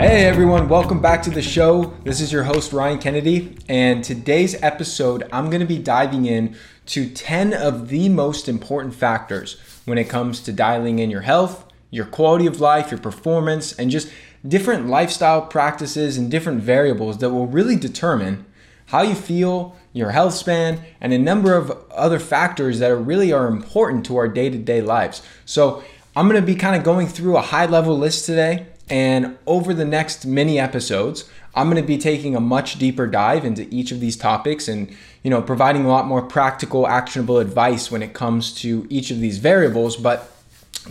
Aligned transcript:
Hey 0.00 0.24
everyone, 0.24 0.70
welcome 0.70 1.02
back 1.02 1.22
to 1.24 1.30
the 1.30 1.42
show. 1.42 1.92
This 2.04 2.22
is 2.22 2.32
your 2.32 2.44
host 2.44 2.72
Ryan 2.72 2.98
Kennedy, 2.98 3.58
and 3.68 4.02
today's 4.02 4.56
episode 4.62 5.28
I'm 5.30 5.50
going 5.50 5.60
to 5.60 5.66
be 5.66 5.76
diving 5.76 6.24
in 6.24 6.56
to 6.86 7.06
10 7.06 7.52
of 7.52 7.90
the 7.90 8.08
most 8.08 8.48
important 8.48 8.94
factors 8.94 9.60
when 9.84 9.98
it 9.98 10.08
comes 10.08 10.40
to 10.40 10.54
dialing 10.54 11.00
in 11.00 11.10
your 11.10 11.20
health, 11.20 11.70
your 11.90 12.06
quality 12.06 12.46
of 12.46 12.62
life, 12.62 12.90
your 12.90 12.98
performance, 12.98 13.74
and 13.74 13.90
just 13.90 14.10
different 14.48 14.86
lifestyle 14.86 15.42
practices 15.42 16.16
and 16.16 16.30
different 16.30 16.62
variables 16.62 17.18
that 17.18 17.28
will 17.28 17.46
really 17.46 17.76
determine 17.76 18.46
how 18.86 19.02
you 19.02 19.14
feel, 19.14 19.76
your 19.92 20.12
health 20.12 20.32
span, 20.32 20.82
and 21.02 21.12
a 21.12 21.18
number 21.18 21.52
of 21.52 21.70
other 21.90 22.18
factors 22.18 22.78
that 22.78 22.90
are 22.90 22.96
really 22.96 23.34
are 23.34 23.48
important 23.48 24.06
to 24.06 24.16
our 24.16 24.28
day-to-day 24.28 24.80
lives. 24.80 25.20
So, 25.44 25.84
I'm 26.16 26.26
going 26.26 26.40
to 26.40 26.46
be 26.46 26.56
kind 26.56 26.74
of 26.74 26.82
going 26.82 27.06
through 27.06 27.36
a 27.36 27.42
high-level 27.42 27.96
list 27.96 28.24
today 28.24 28.66
and 28.90 29.38
over 29.46 29.72
the 29.72 29.84
next 29.84 30.26
many 30.26 30.58
episodes, 30.58 31.30
I'm 31.54 31.70
going 31.70 31.82
to 31.82 31.86
be 31.86 31.98
taking 31.98 32.36
a 32.36 32.40
much 32.40 32.78
deeper 32.78 33.06
dive 33.06 33.44
into 33.44 33.66
each 33.74 33.92
of 33.92 34.00
these 34.00 34.16
topics 34.16 34.68
and, 34.68 34.94
you 35.22 35.30
know, 35.30 35.42
providing 35.42 35.84
a 35.84 35.88
lot 35.88 36.06
more 36.06 36.22
practical, 36.22 36.86
actionable 36.86 37.38
advice 37.38 37.90
when 37.90 38.02
it 38.02 38.12
comes 38.14 38.52
to 38.60 38.86
each 38.90 39.10
of 39.10 39.20
these 39.20 39.38
variables. 39.38 39.96
But 39.96 40.30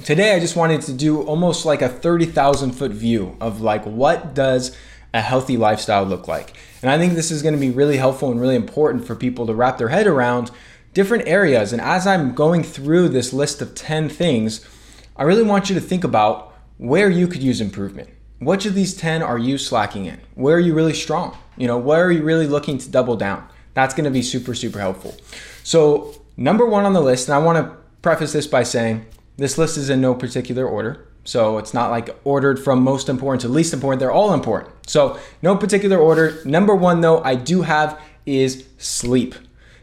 today 0.04 0.36
I 0.36 0.40
just 0.40 0.56
wanted 0.56 0.82
to 0.84 0.94
do 0.94 1.22
almost 1.24 1.66
like 1.66 1.82
a 1.82 1.90
30,000 1.90 2.72
foot 2.72 2.92
view 2.92 3.38
of 3.40 3.62
like 3.62 3.84
what 3.86 4.34
does 4.34 4.76
a 5.14 5.22
healthy 5.22 5.58
lifestyle 5.58 6.04
look 6.04 6.28
like. 6.28 6.54
And 6.82 6.92
I 6.92 6.98
think 6.98 7.14
this 7.14 7.32
is 7.32 7.42
going 7.42 7.56
to 7.56 7.60
be 7.60 7.72
really 7.72 7.98
helpful 7.98 8.32
and 8.32 8.40
really 8.40 8.56
important 8.56 9.06
for 9.06 9.16
people 9.16 9.48
to 9.48 9.54
wrap 9.54 9.78
their 9.78 9.90
head 9.90 10.08
around 10.08 10.52
different 10.94 11.28
areas. 11.28 11.74
And 11.74 11.82
as 11.82 12.06
I'm 12.06 12.34
going 12.34 12.64
through 12.64 13.10
this 13.10 13.34
list 13.34 13.62
of 13.62 13.76
10 13.76 14.10
things, 14.10 14.66
I 15.16 15.24
really 15.24 15.44
want 15.44 15.70
you 15.70 15.76
to 15.76 15.82
think 15.82 16.04
about 16.04 16.49
where 16.80 17.10
you 17.10 17.28
could 17.28 17.44
use 17.44 17.62
improvement. 17.62 18.10
Which 18.40 18.66
of 18.66 18.74
these 18.74 18.96
10 18.96 19.22
are 19.22 19.38
you 19.38 19.58
slacking 19.58 20.06
in? 20.06 20.20
Where 20.36 20.56
are 20.56 20.62
you 20.62 20.74
really 20.74 20.94
strong? 20.94 21.38
You 21.58 21.68
know, 21.68 21.78
where 21.78 22.06
are 22.06 22.12
you 22.12 22.24
really 22.24 22.48
looking 22.48 22.78
to 22.78 22.90
double 22.90 23.18
down? 23.18 23.46
That's 23.74 23.94
going 23.94 24.06
to 24.06 24.10
be 24.10 24.22
super, 24.22 24.56
super 24.56 24.80
helpful. 24.80 25.16
So, 25.64 26.16
number 26.38 26.66
one 26.66 26.86
on 26.86 26.94
the 26.94 27.02
list, 27.02 27.28
and 27.28 27.36
I 27.36 27.40
want 27.40 27.58
to 27.58 27.76
preface 28.02 28.32
this 28.32 28.48
by 28.48 28.64
saying 28.64 29.06
this 29.36 29.58
list 29.58 29.78
is 29.78 29.90
in 29.90 30.00
no 30.00 30.16
particular 30.16 30.66
order. 30.66 31.06
So, 31.26 31.58
it's 31.58 31.74
not 31.74 31.92
like 31.92 32.18
ordered 32.24 32.58
from 32.58 32.82
most 32.82 33.10
important 33.10 33.42
to 33.42 33.50
least 33.50 33.74
important. 33.74 34.00
They're 34.00 34.12
all 34.12 34.34
important. 34.34 34.90
So, 34.90 35.20
no 35.42 35.58
particular 35.58 35.98
order. 35.98 36.42
Number 36.46 36.74
one, 36.74 37.02
though, 37.02 37.22
I 37.24 37.36
do 37.36 37.64
have 37.64 38.02
is 38.26 38.66
sleep. 38.78 39.36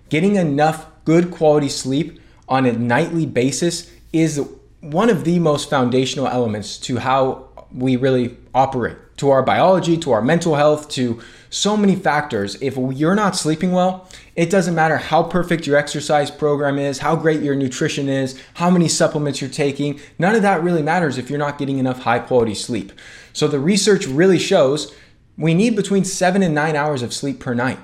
Getting 0.09 0.37
enough 0.37 0.87
good 1.05 1.31
quality 1.31 1.69
sleep 1.69 2.21
on 2.49 2.65
a 2.65 2.73
nightly 2.73 3.27
basis 3.27 3.91
is 4.15 4.49
one 4.93 5.11
of 5.11 5.25
the 5.25 5.39
most 5.39 5.69
foundational 5.69 6.29
elements 6.29 6.79
to 6.79 6.99
how 6.99 7.49
we 7.73 7.97
really 7.97 8.37
operate, 8.55 8.97
to 9.17 9.31
our 9.31 9.43
biology, 9.43 9.97
to 9.99 10.13
our 10.13 10.23
mental 10.23 10.55
health, 10.55 10.89
to 10.91 11.21
so 11.51 11.77
many 11.77 11.97
factors. 11.97 12.61
If 12.63 12.77
you're 12.77 13.15
not 13.15 13.35
sleeping 13.37 13.73
well, 13.73 14.09
it 14.37 14.51
doesn't 14.51 14.75
matter 14.75 14.97
how 14.97 15.25
perfect 15.25 15.67
your 15.67 15.77
exercise 15.77 16.31
program 16.31 16.79
is, 16.79 16.99
how 16.99 17.17
great 17.17 17.43
your 17.43 17.55
nutrition 17.55 18.09
is, 18.09 18.41
how 18.55 18.71
many 18.71 18.89
supplements 18.89 19.41
you're 19.41 19.51
taking. 19.51 20.01
None 20.19 20.35
of 20.35 20.43
that 20.43 20.63
really 20.63 20.83
matters 20.83 21.19
if 21.19 21.31
you're 21.31 21.39
not 21.39 21.59
getting 21.59 21.79
enough 21.79 22.03
high 22.03 22.19
quality 22.19 22.55
sleep. 22.55 22.93
So 23.33 23.49
the 23.49 23.61
research 23.61 24.07
really 24.07 24.39
shows 24.39 24.95
we 25.37 25.55
need 25.55 25.77
between 25.77 26.05
seven 26.05 26.43
and 26.43 26.55
nine 26.55 26.77
hours 26.77 27.03
of 27.03 27.13
sleep 27.13 27.41
per 27.41 27.55
night. 27.55 27.79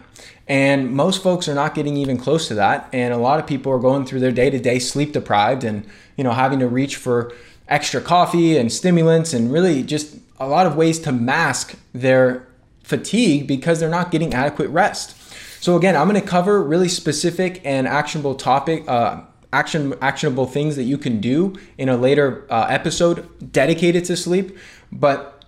And 0.49 0.93
most 0.93 1.23
folks 1.23 1.49
are 1.49 1.55
not 1.55 1.75
getting 1.75 1.97
even 1.97 2.19
close 2.19 2.49
to 2.49 2.55
that. 2.55 2.89
And 2.93 3.15
a 3.15 3.19
lot 3.19 3.41
of 3.41 3.47
people 3.47 3.73
are 3.73 3.79
going 3.79 4.07
through 4.07 4.21
their 4.21 4.33
day 4.33 4.51
to 4.51 4.59
day 4.59 4.79
sleep 4.79 5.13
deprived 5.13 5.65
and, 5.65 5.87
you 6.17 6.25
know, 6.25 6.33
having 6.33 6.59
to 6.59 6.69
reach 6.69 6.97
for 6.97 7.33
extra 7.69 8.01
coffee 8.01 8.57
and 8.57 8.73
stimulants 8.73 9.33
and 9.33 9.53
really 9.53 9.83
just 9.83 10.17
a 10.39 10.47
lot 10.47 10.67
of 10.67 10.77
ways 10.77 10.99
to 11.01 11.13
mask 11.13 11.77
their 11.93 12.47
fatigue 12.83 13.47
because 13.47 13.81
they're 13.81 13.89
not 13.89 14.11
getting 14.11 14.35
adequate 14.35 14.69
rest. 14.71 15.17
So 15.63 15.77
again, 15.77 15.97
I'm 15.97 16.09
going 16.09 16.21
to 16.21 16.27
cover 16.27 16.63
really 16.63 16.89
specific 16.89 17.61
and 17.65 17.87
actionable 17.87 18.35
topic, 18.35 18.89
uh, 18.89 19.23
action 19.53 19.95
actionable 20.01 20.47
things 20.47 20.77
that 20.77 20.85
you 20.85 20.99
can 20.99 21.21
do 21.21 21.55
in 21.79 21.89
a 21.89 21.97
later 21.97 22.47
uh, 22.51 22.67
episode 22.69 23.53
dedicated 23.53 24.05
to 24.07 24.17
sleep. 24.17 24.57
But 24.91 25.45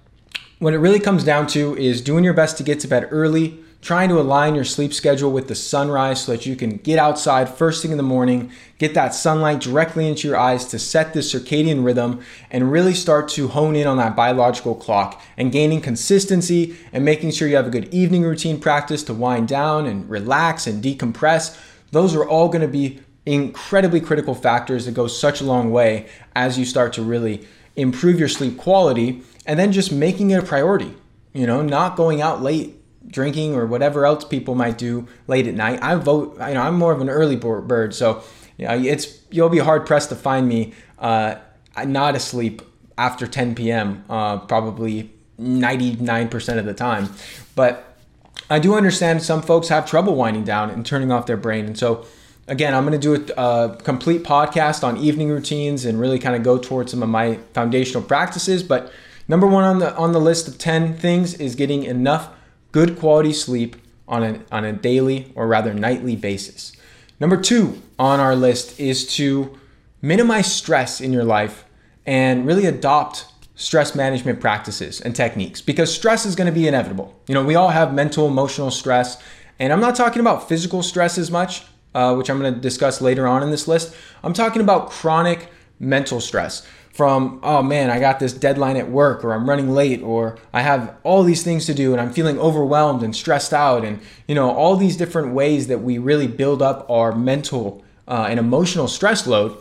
what 0.61 0.73
it 0.73 0.79
really 0.79 1.01
comes 1.01 1.25
down 1.25 1.47
to 1.49 1.77
is 1.77 2.01
doing 2.01 2.23
your 2.23 2.35
best 2.35 2.57
to 2.59 2.63
get 2.63 2.81
to 2.81 2.89
bed 2.89 3.09
early, 3.11 3.59
trying 3.85 4.09
to 4.09 4.19
align 4.19 4.55
your 4.55 4.65
sleep 4.65 4.95
schedule 4.95 5.31
with 5.31 5.47
the 5.47 5.55
sunrise 5.55 6.25
so 6.25 6.33
that 6.33 6.47
you 6.47 6.57
can 6.57 6.79
get 6.79 6.99
outside 6.99 7.47
first 7.51 7.83
thing 7.83 7.91
in 7.91 7.99
the 7.99 8.03
morning, 8.03 8.51
get 8.79 8.95
that 8.95 9.15
sunlight 9.15 9.61
directly 9.61 10.09
into 10.09 10.27
your 10.27 10.39
eyes 10.39 10.65
to 10.65 10.79
set 10.79 11.13
the 11.13 11.21
circadian 11.21 11.85
rhythm 11.85 12.19
and 12.51 12.73
really 12.73 12.95
start 12.95 13.29
to 13.29 13.47
hone 13.49 13.77
in 13.77 13.87
on 13.87 13.99
that 13.99 14.17
biological 14.17 14.75
clock 14.75 15.21
and 15.37 15.53
gaining 15.53 15.83
consistency 15.83 16.75
and 16.95 17.05
making 17.05 17.31
sure 17.31 17.47
you 17.47 17.57
have 17.57 17.67
a 17.67 17.71
good 17.71 17.93
evening 17.93 18.23
routine 18.23 18.59
practice 18.59 19.03
to 19.03 19.13
wind 19.13 19.47
down 19.49 19.85
and 19.85 20.09
relax 20.09 20.67
and 20.67 20.83
decompress. 20.83 21.61
Those 21.91 22.15
are 22.15 22.27
all 22.27 22.49
going 22.49 22.63
to 22.63 22.69
be 22.69 23.01
incredibly 23.27 24.01
critical 24.01 24.35
factors 24.35 24.87
that 24.87 24.93
go 24.93 25.07
such 25.07 25.43
a 25.43 25.45
long 25.45 25.71
way 25.71 26.09
as 26.35 26.59
you 26.59 26.65
start 26.65 26.95
to 26.95 27.03
really 27.03 27.47
improve 27.77 28.19
your 28.19 28.29
sleep 28.29 28.57
quality 28.57 29.21
and 29.45 29.59
then 29.59 29.73
just 29.73 29.93
making 29.93 30.31
it 30.31 30.43
a 30.43 30.47
priority. 30.47 30.95
You 31.35 31.47
know, 31.47 31.61
not 31.61 31.97
going 31.97 32.23
out 32.23 32.41
late 32.41 32.81
drinking 33.07 33.55
or 33.55 33.67
whatever 33.67 34.07
else 34.07 34.25
people 34.25 34.55
might 34.55 34.79
do 34.79 35.07
late 35.27 35.47
at 35.47 35.55
night. 35.55 35.83
I 35.83 35.95
vote, 35.97 36.35
you 36.35 36.55
know, 36.55 36.63
I'm 36.63 36.77
more 36.77 36.93
of 36.93 37.01
an 37.01 37.09
early 37.09 37.37
bird, 37.37 37.95
so 37.95 38.23
you 38.57 38.67
know, 38.67 38.75
it's 38.75 39.21
you'll 39.31 39.49
be 39.49 39.59
hard 39.59 39.87
pressed 39.87 40.09
to 40.11 40.17
find 40.17 40.49
me 40.49 40.75
uh, 40.99 41.37
not 41.85 42.15
asleep 42.15 42.63
after 42.97 43.27
10 43.27 43.55
p.m. 43.55 44.05
Uh, 44.09 44.39
probably 44.39 45.13
99% 45.41 46.59
of 46.59 46.65
the 46.65 46.75
time. 46.75 47.09
But 47.55 47.97
I 48.49 48.59
do 48.59 48.75
understand 48.75 49.23
some 49.23 49.43
folks 49.43 49.69
have 49.69 49.89
trouble 49.89 50.15
winding 50.15 50.45
down 50.45 50.71
and 50.71 50.87
turning 50.87 51.11
off 51.11 51.27
their 51.27 51.37
brain, 51.37 51.67
and 51.67 51.79
so 51.79 52.07
again, 52.47 52.75
I'm 52.75 52.87
going 52.87 52.99
to 52.99 53.17
do 53.17 53.33
a, 53.37 53.43
a, 53.43 53.77
complete 53.77 54.23
podcast 54.23 54.85
on 54.85 54.97
evening 54.97 55.31
routines 55.31 55.85
and 55.85 55.99
really 55.99 56.19
kind 56.19 56.37
of 56.37 56.43
go 56.43 56.59
towards 56.59 56.91
some 56.91 57.03
of 57.03 57.09
my 57.09 57.39
foundational 57.53 58.03
practices. 58.03 58.63
But 58.63 58.93
number 59.29 59.47
one 59.47 59.65
on 59.65 59.79
the 59.79 59.95
on 59.97 60.13
the 60.13 60.21
list 60.21 60.49
of 60.49 60.59
10 60.59 60.97
things 60.97 61.35
is 61.35 61.55
getting 61.55 61.85
enough 61.85 62.31
good 62.75 62.99
quality 62.99 63.33
sleep 63.33 63.77
on 64.09 64.25
a, 64.25 64.41
on 64.51 64.65
a 64.65 64.73
daily 64.73 65.33
or 65.37 65.47
rather 65.47 65.73
nightly 65.73 66.17
basis. 66.17 66.73
Number 67.21 67.41
two 67.41 67.81
on 68.01 68.19
our 68.19 68.35
list 68.35 68.81
is 68.81 69.07
to 69.15 69.57
minimize 70.03 70.53
stress 70.53 71.01
in 71.01 71.13
your 71.13 71.23
life 71.23 71.65
and 72.05 72.45
really 72.45 72.67
adopt 72.67 73.27
stress 73.55 73.95
management 73.95 74.41
practices 74.41 75.01
and 75.01 75.15
techniques 75.15 75.61
because 75.61 75.95
stress 75.95 76.27
is 76.27 76.35
going 76.35 76.49
to 76.49 76.53
be 76.53 76.67
inevitable. 76.67 77.15
You 77.29 77.35
know, 77.35 77.45
we 77.45 77.55
all 77.55 77.69
have 77.69 77.95
mental, 77.95 78.27
emotional 78.27 78.73
stress, 78.73 79.23
and 79.61 79.73
I'm 79.73 79.81
not 79.81 79.95
talking 79.95 80.19
about 80.19 80.49
physical 80.49 80.83
stress 80.83 81.17
as 81.17 81.31
much, 81.31 81.63
uh, 81.95 82.17
which 82.17 82.29
I'm 82.29 82.41
going 82.41 82.55
to 82.55 82.61
discuss 82.61 83.01
later 83.01 83.29
on 83.29 83.45
in 83.45 83.53
this 83.53 83.69
list. 83.69 83.95
I'm 84.25 84.33
talking 84.33 84.61
about 84.61 84.91
chronic 84.91 85.49
mental 85.79 86.21
stress 86.21 86.67
from, 86.95 87.41
oh 87.43 87.61
man, 87.61 87.91
I 87.91 87.99
got 87.99 88.21
this 88.21 88.33
deadline 88.33 88.77
at 88.77 88.89
work, 88.89 89.25
or 89.25 89.35
I'm 89.35 89.49
running 89.49 89.71
late, 89.71 90.01
or 90.01 90.39
I 90.53 90.63
have 90.63 90.97
all 91.03 91.25
these 91.25 91.43
things 91.43 91.67
to 91.67 91.75
do, 91.75 91.91
and 91.91 92.01
I'm 92.01 92.13
feeling 92.13 92.39
overwhelmed 92.39 93.03
and 93.03 93.15
stressed 93.15 93.53
out, 93.53 93.85
and 93.85 94.01
you 94.29 94.35
know, 94.37 94.49
all 94.53 94.77
these 94.77 94.97
different 94.97 95.35
ways 95.35 95.67
that 95.67 95.81
we 95.81 95.99
really 95.99 96.29
build 96.29 96.63
up 96.63 96.89
our 96.89 97.13
mental 97.13 97.85
uh, 98.07 98.29
and 98.31 98.39
emotional 98.39 98.87
stress 98.87 99.27
load. 99.27 99.61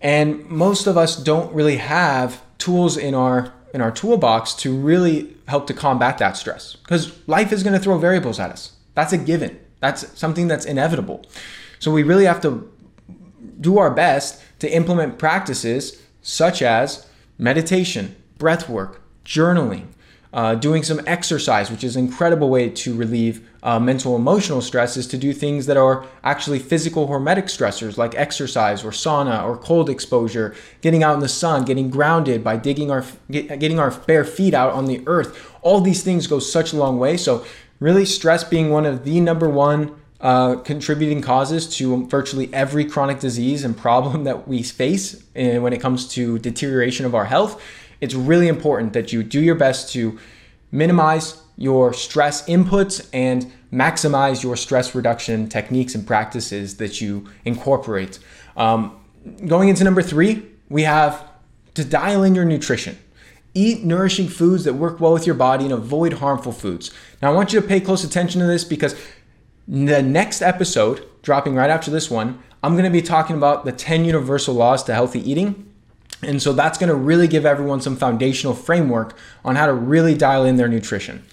And 0.00 0.44
most 0.50 0.88
of 0.88 0.98
us 0.98 1.16
don't 1.16 1.54
really 1.54 1.76
have 1.76 2.42
tools 2.58 2.96
in 2.96 3.14
our 3.14 3.54
in 3.72 3.80
our 3.80 3.92
toolbox 3.92 4.54
to 4.54 4.76
really 4.76 5.36
help 5.46 5.68
to 5.68 5.74
combat 5.74 6.18
that 6.18 6.36
stress 6.36 6.76
because 6.76 7.16
life 7.28 7.52
is 7.52 7.62
going 7.62 7.72
to 7.72 7.80
throw 7.80 7.98
variables 7.98 8.40
at 8.40 8.50
us. 8.50 8.72
That's 8.94 9.12
a 9.12 9.18
given. 9.18 9.60
That's 9.80 10.18
something 10.18 10.48
that's 10.48 10.64
inevitable. 10.64 11.24
So 11.78 11.92
we 11.92 12.02
really 12.02 12.24
have 12.24 12.40
to 12.42 12.72
do 13.60 13.78
our 13.78 13.90
best 13.90 14.42
to 14.58 14.68
implement 14.68 15.18
practices 15.18 16.00
such 16.24 16.62
as 16.62 17.06
meditation, 17.38 18.16
breath 18.38 18.68
work, 18.68 19.02
journaling, 19.24 19.86
uh, 20.32 20.56
doing 20.56 20.82
some 20.82 21.00
exercise, 21.06 21.70
which 21.70 21.84
is 21.84 21.94
an 21.94 22.04
incredible 22.04 22.48
way 22.50 22.68
to 22.68 22.92
relieve 22.92 23.48
uh, 23.62 23.78
mental 23.78 24.16
emotional 24.16 24.60
stress, 24.60 24.96
is 24.96 25.06
to 25.06 25.16
do 25.16 25.32
things 25.32 25.66
that 25.66 25.76
are 25.76 26.04
actually 26.24 26.58
physical 26.58 27.06
hormetic 27.06 27.44
stressors 27.44 27.96
like 27.96 28.16
exercise 28.16 28.84
or 28.84 28.90
sauna 28.90 29.44
or 29.44 29.56
cold 29.56 29.88
exposure, 29.88 30.56
getting 30.80 31.04
out 31.04 31.14
in 31.14 31.20
the 31.20 31.28
sun, 31.28 31.64
getting 31.64 31.88
grounded 31.88 32.42
by 32.42 32.56
digging 32.56 32.90
our 32.90 33.04
get, 33.30 33.60
getting 33.60 33.78
our 33.78 33.92
bare 33.92 34.24
feet 34.24 34.54
out 34.54 34.72
on 34.72 34.86
the 34.86 35.02
earth. 35.06 35.54
All 35.62 35.80
these 35.80 36.02
things 36.02 36.26
go 36.26 36.40
such 36.40 36.72
a 36.72 36.76
long 36.76 36.98
way. 36.98 37.16
So 37.16 37.44
really, 37.78 38.06
stress 38.06 38.42
being 38.42 38.70
one 38.70 38.86
of 38.86 39.04
the 39.04 39.20
number 39.20 39.48
one 39.48 39.94
uh, 40.24 40.56
contributing 40.56 41.20
causes 41.20 41.68
to 41.76 42.06
virtually 42.06 42.48
every 42.54 42.86
chronic 42.86 43.20
disease 43.20 43.62
and 43.62 43.76
problem 43.76 44.24
that 44.24 44.48
we 44.48 44.62
face 44.62 45.22
uh, 45.36 45.60
when 45.60 45.74
it 45.74 45.82
comes 45.82 46.08
to 46.08 46.38
deterioration 46.38 47.04
of 47.04 47.14
our 47.14 47.26
health. 47.26 47.62
It's 48.00 48.14
really 48.14 48.48
important 48.48 48.94
that 48.94 49.12
you 49.12 49.22
do 49.22 49.38
your 49.38 49.54
best 49.54 49.92
to 49.92 50.18
minimize 50.72 51.42
your 51.58 51.92
stress 51.92 52.42
inputs 52.48 53.06
and 53.12 53.52
maximize 53.70 54.42
your 54.42 54.56
stress 54.56 54.94
reduction 54.94 55.46
techniques 55.46 55.94
and 55.94 56.06
practices 56.06 56.78
that 56.78 57.02
you 57.02 57.28
incorporate. 57.44 58.18
Um, 58.56 58.98
going 59.46 59.68
into 59.68 59.84
number 59.84 60.00
three, 60.00 60.42
we 60.70 60.84
have 60.84 61.22
to 61.74 61.84
dial 61.84 62.22
in 62.22 62.34
your 62.34 62.46
nutrition. 62.46 62.98
Eat 63.52 63.84
nourishing 63.84 64.28
foods 64.28 64.64
that 64.64 64.72
work 64.72 65.00
well 65.00 65.12
with 65.12 65.26
your 65.26 65.36
body 65.36 65.64
and 65.64 65.72
avoid 65.72 66.14
harmful 66.14 66.50
foods. 66.50 66.90
Now, 67.20 67.30
I 67.30 67.34
want 67.34 67.52
you 67.52 67.60
to 67.60 67.66
pay 67.66 67.78
close 67.78 68.02
attention 68.02 68.40
to 68.40 68.46
this 68.46 68.64
because 68.64 68.96
the 69.66 70.02
next 70.02 70.42
episode, 70.42 71.06
dropping 71.22 71.54
right 71.54 71.70
after 71.70 71.90
this 71.90 72.10
one, 72.10 72.42
I'm 72.62 72.72
going 72.72 72.84
to 72.84 72.90
be 72.90 73.02
talking 73.02 73.36
about 73.36 73.64
the 73.64 73.72
10 73.72 74.04
universal 74.04 74.54
laws 74.54 74.82
to 74.84 74.94
healthy 74.94 75.28
eating. 75.28 75.70
And 76.22 76.40
so 76.40 76.52
that's 76.52 76.78
going 76.78 76.88
to 76.88 76.94
really 76.94 77.28
give 77.28 77.44
everyone 77.44 77.80
some 77.80 77.96
foundational 77.96 78.54
framework 78.54 79.16
on 79.44 79.56
how 79.56 79.66
to 79.66 79.74
really 79.74 80.14
dial 80.14 80.44
in 80.44 80.56
their 80.56 80.68
nutrition. 80.68 81.24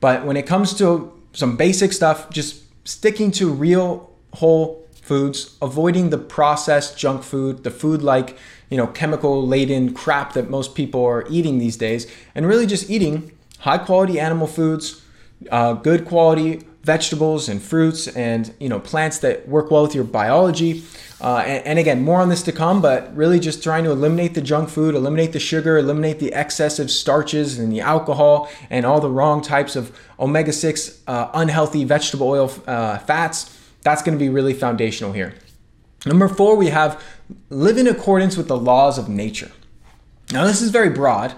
But 0.00 0.24
when 0.24 0.36
it 0.36 0.46
comes 0.46 0.74
to 0.78 1.12
some 1.32 1.56
basic 1.56 1.92
stuff, 1.92 2.30
just 2.30 2.64
sticking 2.86 3.30
to 3.32 3.52
real 3.52 4.10
whole 4.34 4.86
foods, 5.02 5.56
avoiding 5.60 6.10
the 6.10 6.18
processed 6.18 6.98
junk 6.98 7.22
food, 7.22 7.64
the 7.64 7.70
food 7.70 8.02
like, 8.02 8.38
you 8.70 8.76
know, 8.76 8.86
chemical 8.86 9.46
laden 9.46 9.92
crap 9.92 10.32
that 10.34 10.48
most 10.48 10.74
people 10.74 11.04
are 11.04 11.26
eating 11.28 11.58
these 11.58 11.76
days, 11.76 12.10
and 12.34 12.46
really 12.46 12.66
just 12.66 12.88
eating 12.88 13.32
high 13.58 13.78
quality 13.78 14.18
animal 14.18 14.46
foods, 14.46 15.02
uh, 15.50 15.74
good 15.74 16.04
quality 16.04 16.62
vegetables 16.82 17.48
and 17.48 17.62
fruits 17.62 18.08
and 18.08 18.54
you 18.58 18.68
know 18.68 18.80
plants 18.80 19.18
that 19.18 19.46
work 19.48 19.70
well 19.70 19.82
with 19.82 19.94
your 19.94 20.04
biology. 20.04 20.82
Uh, 21.20 21.44
and, 21.46 21.66
and, 21.66 21.78
again 21.78 22.02
more 22.02 22.18
on 22.18 22.30
this 22.30 22.42
to 22.42 22.50
come 22.50 22.80
but 22.80 23.14
really 23.14 23.38
just 23.38 23.62
trying 23.62 23.84
to 23.84 23.90
eliminate 23.90 24.32
the 24.32 24.40
junk 24.40 24.70
food 24.70 24.94
eliminate 24.94 25.34
the 25.34 25.38
sugar 25.38 25.76
eliminate 25.76 26.18
the 26.18 26.32
excessive 26.32 26.90
starches 26.90 27.58
and 27.58 27.70
the 27.70 27.78
alcohol 27.78 28.50
and 28.70 28.86
all 28.86 29.02
the 29.02 29.10
wrong 29.10 29.42
types 29.42 29.76
of 29.76 29.94
omega-6 30.18 30.98
uh, 31.06 31.30
unhealthy 31.34 31.84
vegetable 31.84 32.26
oil 32.26 32.50
uh, 32.66 32.96
fats. 33.00 33.54
That's 33.82 34.00
going 34.02 34.16
to 34.16 34.22
be 34.22 34.30
really 34.30 34.54
foundational 34.54 35.12
here. 35.12 35.34
Number 36.06 36.26
four 36.26 36.56
we 36.56 36.68
have 36.68 37.02
live 37.50 37.76
in 37.76 37.86
accordance 37.86 38.38
with 38.38 38.48
the 38.48 38.56
laws 38.56 38.96
of 38.96 39.10
nature. 39.10 39.52
Now 40.32 40.44
this 40.44 40.62
is 40.62 40.70
very 40.70 40.88
broad 40.88 41.34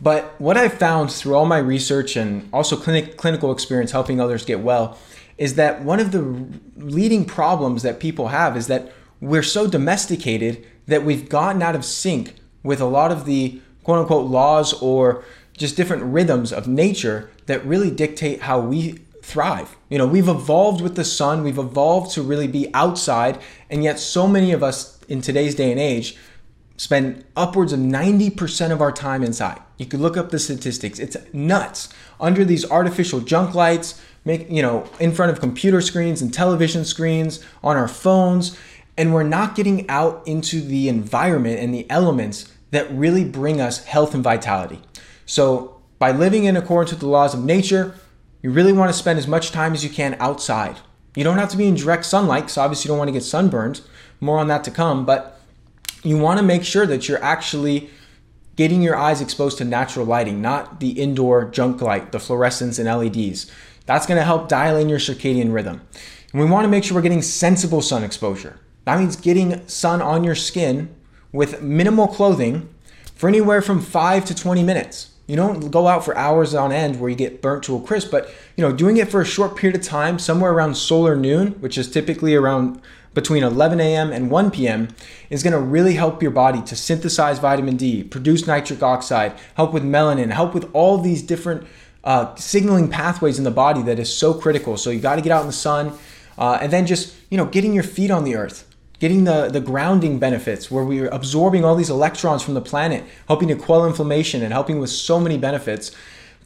but 0.00 0.34
what 0.38 0.56
I've 0.56 0.74
found 0.74 1.10
through 1.10 1.34
all 1.34 1.46
my 1.46 1.58
research 1.58 2.16
and 2.16 2.48
also 2.52 2.76
clinic, 2.76 3.16
clinical 3.16 3.50
experience 3.52 3.92
helping 3.92 4.20
others 4.20 4.44
get 4.44 4.60
well 4.60 4.98
is 5.38 5.54
that 5.54 5.82
one 5.82 6.00
of 6.00 6.12
the 6.12 6.46
leading 6.76 7.24
problems 7.24 7.82
that 7.82 8.00
people 8.00 8.28
have 8.28 8.56
is 8.56 8.66
that 8.68 8.92
we're 9.20 9.42
so 9.42 9.66
domesticated 9.66 10.66
that 10.86 11.04
we've 11.04 11.28
gotten 11.28 11.62
out 11.62 11.74
of 11.74 11.84
sync 11.84 12.34
with 12.62 12.80
a 12.80 12.86
lot 12.86 13.10
of 13.10 13.24
the 13.24 13.60
quote 13.84 13.98
unquote 14.00 14.26
laws 14.30 14.72
or 14.82 15.24
just 15.56 15.76
different 15.76 16.02
rhythms 16.02 16.52
of 16.52 16.66
nature 16.68 17.30
that 17.46 17.64
really 17.64 17.90
dictate 17.90 18.42
how 18.42 18.60
we 18.60 18.92
thrive. 19.22 19.76
You 19.88 19.98
know, 19.98 20.06
we've 20.06 20.28
evolved 20.28 20.80
with 20.80 20.96
the 20.96 21.04
sun, 21.04 21.42
we've 21.42 21.58
evolved 21.58 22.12
to 22.12 22.22
really 22.22 22.46
be 22.46 22.72
outside, 22.74 23.40
and 23.70 23.82
yet 23.82 23.98
so 23.98 24.28
many 24.28 24.52
of 24.52 24.62
us 24.62 25.02
in 25.08 25.20
today's 25.20 25.54
day 25.54 25.70
and 25.70 25.80
age 25.80 26.16
spend 26.76 27.24
upwards 27.34 27.72
of 27.72 27.80
90% 27.80 28.70
of 28.70 28.80
our 28.80 28.92
time 28.92 29.22
inside. 29.22 29.60
You 29.78 29.86
could 29.86 30.00
look 30.00 30.16
up 30.16 30.30
the 30.30 30.38
statistics. 30.38 30.98
It's 30.98 31.16
nuts. 31.32 31.88
Under 32.20 32.44
these 32.44 32.70
artificial 32.70 33.20
junk 33.20 33.54
lights, 33.54 34.00
make, 34.24 34.50
you 34.50 34.62
know, 34.62 34.88
in 35.00 35.12
front 35.12 35.32
of 35.32 35.40
computer 35.40 35.80
screens 35.80 36.20
and 36.20 36.32
television 36.32 36.84
screens, 36.84 37.44
on 37.62 37.76
our 37.76 37.88
phones, 37.88 38.58
and 38.96 39.12
we're 39.12 39.22
not 39.22 39.54
getting 39.54 39.88
out 39.88 40.22
into 40.26 40.60
the 40.60 40.88
environment 40.88 41.60
and 41.60 41.74
the 41.74 41.88
elements 41.90 42.52
that 42.70 42.90
really 42.90 43.24
bring 43.24 43.60
us 43.60 43.84
health 43.84 44.14
and 44.14 44.24
vitality. 44.24 44.80
So, 45.24 45.80
by 45.98 46.12
living 46.12 46.44
in 46.44 46.56
accordance 46.56 46.90
with 46.90 47.00
the 47.00 47.08
laws 47.08 47.32
of 47.32 47.42
nature, 47.42 47.94
you 48.42 48.50
really 48.50 48.72
want 48.72 48.90
to 48.90 48.98
spend 48.98 49.18
as 49.18 49.26
much 49.26 49.50
time 49.50 49.72
as 49.72 49.82
you 49.82 49.90
can 49.90 50.14
outside. 50.20 50.76
You 51.14 51.24
don't 51.24 51.38
have 51.38 51.48
to 51.50 51.56
be 51.56 51.66
in 51.66 51.74
direct 51.74 52.04
sunlight 52.04 52.44
because 52.44 52.58
obviously 52.58 52.88
you 52.88 52.92
don't 52.92 52.98
want 52.98 53.08
to 53.08 53.12
get 53.12 53.22
sunburned. 53.22 53.80
More 54.20 54.38
on 54.38 54.48
that 54.48 54.62
to 54.64 54.70
come, 54.70 55.06
but 55.06 55.35
you 56.02 56.18
want 56.18 56.38
to 56.38 56.44
make 56.44 56.64
sure 56.64 56.86
that 56.86 57.08
you're 57.08 57.22
actually 57.22 57.90
getting 58.56 58.82
your 58.82 58.96
eyes 58.96 59.20
exposed 59.20 59.58
to 59.58 59.64
natural 59.64 60.06
lighting, 60.06 60.40
not 60.40 60.80
the 60.80 60.90
indoor 60.90 61.44
junk 61.44 61.82
light, 61.82 62.12
the 62.12 62.18
fluorescents 62.18 62.78
and 62.78 62.88
LEDs. 62.88 63.50
That's 63.84 64.06
going 64.06 64.18
to 64.18 64.24
help 64.24 64.48
dial 64.48 64.76
in 64.76 64.88
your 64.88 64.98
circadian 64.98 65.52
rhythm. 65.52 65.82
And 66.32 66.40
we 66.40 66.48
want 66.48 66.64
to 66.64 66.68
make 66.68 66.84
sure 66.84 66.94
we're 66.94 67.02
getting 67.02 67.22
sensible 67.22 67.82
sun 67.82 68.02
exposure. 68.02 68.58
That 68.84 68.98
means 68.98 69.16
getting 69.16 69.66
sun 69.68 70.00
on 70.00 70.24
your 70.24 70.34
skin 70.34 70.94
with 71.32 71.60
minimal 71.60 72.08
clothing 72.08 72.72
for 73.14 73.28
anywhere 73.28 73.60
from 73.60 73.80
5 73.80 74.24
to 74.24 74.34
20 74.34 74.62
minutes. 74.62 75.10
You 75.26 75.34
don't 75.34 75.70
go 75.70 75.88
out 75.88 76.04
for 76.04 76.16
hours 76.16 76.54
on 76.54 76.70
end 76.70 77.00
where 77.00 77.10
you 77.10 77.16
get 77.16 77.42
burnt 77.42 77.64
to 77.64 77.76
a 77.76 77.80
crisp, 77.80 78.10
but 78.10 78.32
you 78.56 78.62
know, 78.62 78.72
doing 78.72 78.96
it 78.96 79.10
for 79.10 79.20
a 79.20 79.24
short 79.24 79.56
period 79.56 79.78
of 79.78 79.84
time, 79.84 80.18
somewhere 80.18 80.52
around 80.52 80.76
solar 80.76 81.16
noon, 81.16 81.52
which 81.54 81.76
is 81.76 81.90
typically 81.90 82.34
around 82.34 82.80
between 83.16 83.42
11 83.42 83.80
a.m. 83.80 84.12
and 84.12 84.30
1 84.30 84.50
p.m. 84.50 84.88
is 85.30 85.42
going 85.42 85.54
to 85.54 85.58
really 85.58 85.94
help 85.94 86.20
your 86.20 86.30
body 86.30 86.60
to 86.60 86.76
synthesize 86.76 87.38
vitamin 87.38 87.74
D, 87.74 88.04
produce 88.04 88.46
nitric 88.46 88.82
oxide, 88.82 89.32
help 89.54 89.72
with 89.72 89.82
melanin, 89.82 90.30
help 90.30 90.52
with 90.52 90.68
all 90.74 90.98
these 90.98 91.22
different 91.22 91.66
uh, 92.04 92.34
signaling 92.34 92.90
pathways 92.90 93.38
in 93.38 93.44
the 93.44 93.50
body 93.50 93.80
that 93.82 93.98
is 93.98 94.14
so 94.14 94.34
critical. 94.34 94.76
So 94.76 94.90
you 94.90 95.00
got 95.00 95.16
to 95.16 95.22
get 95.22 95.32
out 95.32 95.40
in 95.40 95.46
the 95.46 95.54
sun, 95.54 95.98
uh, 96.36 96.58
and 96.60 96.70
then 96.70 96.86
just 96.86 97.16
you 97.30 97.38
know 97.38 97.46
getting 97.46 97.72
your 97.72 97.82
feet 97.82 98.10
on 98.10 98.24
the 98.24 98.36
earth, 98.36 98.68
getting 98.98 99.24
the 99.24 99.48
the 99.48 99.60
grounding 99.60 100.18
benefits 100.18 100.70
where 100.70 100.84
we're 100.84 101.08
absorbing 101.08 101.64
all 101.64 101.74
these 101.74 101.88
electrons 101.88 102.42
from 102.42 102.52
the 102.52 102.60
planet, 102.60 103.02
helping 103.28 103.48
to 103.48 103.56
quell 103.56 103.86
inflammation 103.86 104.42
and 104.42 104.52
helping 104.52 104.78
with 104.78 104.90
so 104.90 105.18
many 105.18 105.38
benefits. 105.38 105.90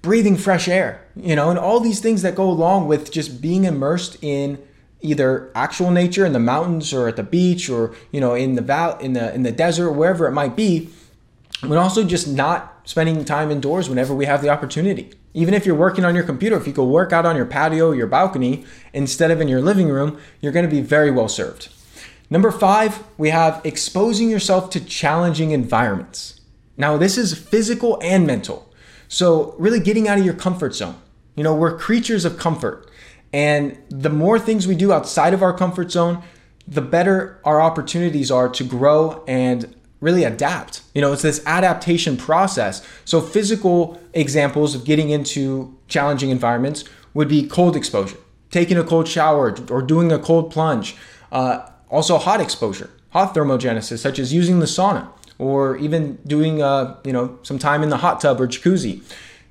Breathing 0.03 0.39
fresh 0.39 0.67
air, 0.67 1.05
you 1.15 1.37
know, 1.37 1.51
and 1.51 1.59
all 1.59 1.79
these 1.79 2.01
things 2.01 2.23
that 2.23 2.35
go 2.35 2.49
along 2.49 2.89
with 2.89 3.11
just 3.11 3.43
being 3.43 3.65
immersed 3.65 4.17
in 4.23 4.59
either 5.03 5.51
actual 5.55 5.91
nature 5.91 6.27
in 6.27 6.33
the 6.33 6.39
mountains 6.39 6.93
or 6.93 7.09
at 7.09 7.17
the 7.17 7.23
beach 7.23 7.69
or 7.69 7.95
you 8.13 8.21
know 8.21 8.35
in 8.35 8.55
the 8.55 8.63
val 8.63 8.99
in 8.99 9.15
the 9.15 9.35
in 9.35 9.43
the 9.43 9.53
desert 9.53 9.93
wherever 9.93 10.27
it 10.27 10.33
might 10.33 10.55
be 10.57 10.91
but 11.63 11.79
also 11.79 12.05
just 12.05 12.29
not 12.29 12.81
spending 12.85 13.25
time 13.25 13.51
indoors 13.51 13.89
whenever 13.89 14.15
we 14.15 14.25
have 14.25 14.41
the 14.41 14.49
opportunity. 14.49 15.13
Even 15.35 15.53
if 15.53 15.67
you're 15.67 15.77
working 15.77 16.05
on 16.05 16.15
your 16.15 16.25
computer 16.25 16.57
if 16.57 16.67
you 16.67 16.73
go 16.73 16.85
work 16.85 17.13
out 17.13 17.27
on 17.27 17.37
your 17.37 17.47
patio 17.47 17.93
your 17.93 18.07
balcony 18.07 18.65
instead 18.93 19.31
of 19.31 19.41
in 19.41 19.49
your 19.49 19.61
living 19.61 19.89
room 19.89 20.19
you're 20.41 20.53
going 20.53 20.69
to 20.69 20.75
be 20.75 20.83
very 20.83 21.11
well 21.11 21.29
served. 21.29 21.69
Number 22.29 22.51
five 22.51 23.03
we 23.17 23.31
have 23.31 23.61
exposing 23.65 24.29
yourself 24.29 24.71
to 24.71 24.85
challenging 24.85 25.53
environments. 25.53 26.41
Now 26.77 26.97
this 26.97 27.17
is 27.17 27.39
physical 27.39 27.99
and 28.03 28.27
mental. 28.27 28.69
So 29.09 29.55
really 29.59 29.81
getting 29.81 30.09
out 30.09 30.19
of 30.19 30.25
your 30.25 30.35
comfort 30.35 30.75
zone. 30.75 30.97
You 31.37 31.45
know 31.45 31.55
we're 31.55 31.79
creatures 31.79 32.25
of 32.25 32.39
comfort 32.39 32.90
and 33.33 33.79
the 33.89 34.11
more 34.11 34.39
things 34.39 34.67
we 34.67 34.75
do 34.75 34.93
outside 34.93 35.35
of 35.35 35.43
our 35.43 35.57
comfort 35.57 35.91
zone, 35.91 36.23
the 36.67 36.83
better 36.83 37.41
our 37.45 37.61
opportunities 37.61 38.31
are 38.31 38.49
to 38.49 38.65
grow 38.65 39.25
and 39.27 39.75
really 40.01 40.25
adapt. 40.25 40.83
You 40.95 41.01
know, 41.01 41.13
it's 41.13 41.23
this 41.23 41.45
adaptation 41.47 42.17
process. 42.17 42.87
So, 43.05 43.21
physical 43.21 44.01
examples 44.13 44.75
of 44.75 44.85
getting 44.85 45.11
into 45.11 45.77
challenging 45.89 46.31
environments 46.31 46.85
would 47.15 47.29
be 47.29 47.47
cold 47.47 47.77
exposure, 47.77 48.19
taking 48.51 48.79
a 48.79 48.85
cold 48.85 49.09
shower 49.09 49.55
or 49.71 49.83
doing 49.83 50.11
a 50.11 50.19
cold 50.19 50.51
plunge. 50.51 50.97
Uh, 51.31 51.67
also, 51.91 52.19
hot 52.19 52.41
exposure, 52.41 52.91
hot 53.11 53.35
thermogenesis, 53.35 53.99
such 53.99 54.19
as 54.19 54.33
using 54.33 54.61
the 54.61 54.67
sauna 54.67 55.09
or 55.39 55.77
even 55.79 56.17
doing, 56.27 56.61
uh, 56.63 56.97
you 57.05 57.13
know, 57.13 57.39
some 57.43 57.59
time 57.59 57.83
in 57.83 57.89
the 57.89 57.97
hot 57.97 58.21
tub 58.21 58.41
or 58.41 58.47
jacuzzi. 58.47 59.03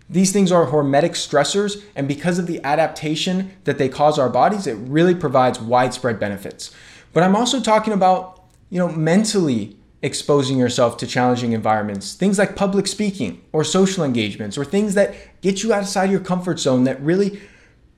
These 0.10 0.32
things 0.32 0.52
are 0.52 0.66
hormetic 0.66 1.12
stressors, 1.12 1.84
and 1.96 2.08
because 2.08 2.40
of 2.40 2.48
the 2.48 2.64
adaptation 2.64 3.52
that 3.66 3.78
they 3.78 3.90
cause 3.90 4.18
our 4.18 4.30
bodies, 4.30 4.66
it 4.66 4.74
really 4.74 5.14
provides 5.14 5.60
widespread 5.60 6.20
benefits. 6.20 6.72
But 7.14 7.24
I'm 7.24 7.36
also 7.36 7.62
talking 7.62 7.94
about, 7.94 8.44
you 8.70 8.80
know, 8.80 8.90
mentally 8.90 9.78
exposing 10.02 10.58
yourself 10.58 10.98
to 10.98 11.06
challenging 11.06 11.52
environments, 11.52 12.14
things 12.14 12.40
like 12.40 12.56
public 12.56 12.88
speaking 12.88 13.42
or 13.52 13.64
social 13.64 14.04
engagements, 14.04 14.58
or 14.58 14.66
things 14.66 14.96
that 14.96 15.14
get 15.42 15.62
you 15.62 15.74
outside 15.74 16.10
your 16.10 16.22
comfort 16.22 16.60
zone 16.60 16.86
that 16.86 17.00
really 17.02 17.40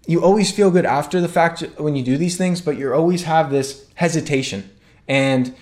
you 0.07 0.23
always 0.23 0.51
feel 0.51 0.71
good 0.71 0.85
after 0.85 1.21
the 1.21 1.27
fact 1.27 1.61
when 1.77 1.95
you 1.95 2.03
do 2.03 2.17
these 2.17 2.37
things, 2.37 2.59
but 2.59 2.75
you 2.75 2.93
always 2.93 3.23
have 3.23 3.51
this 3.51 3.87
hesitation. 3.95 4.69
And 5.07 5.55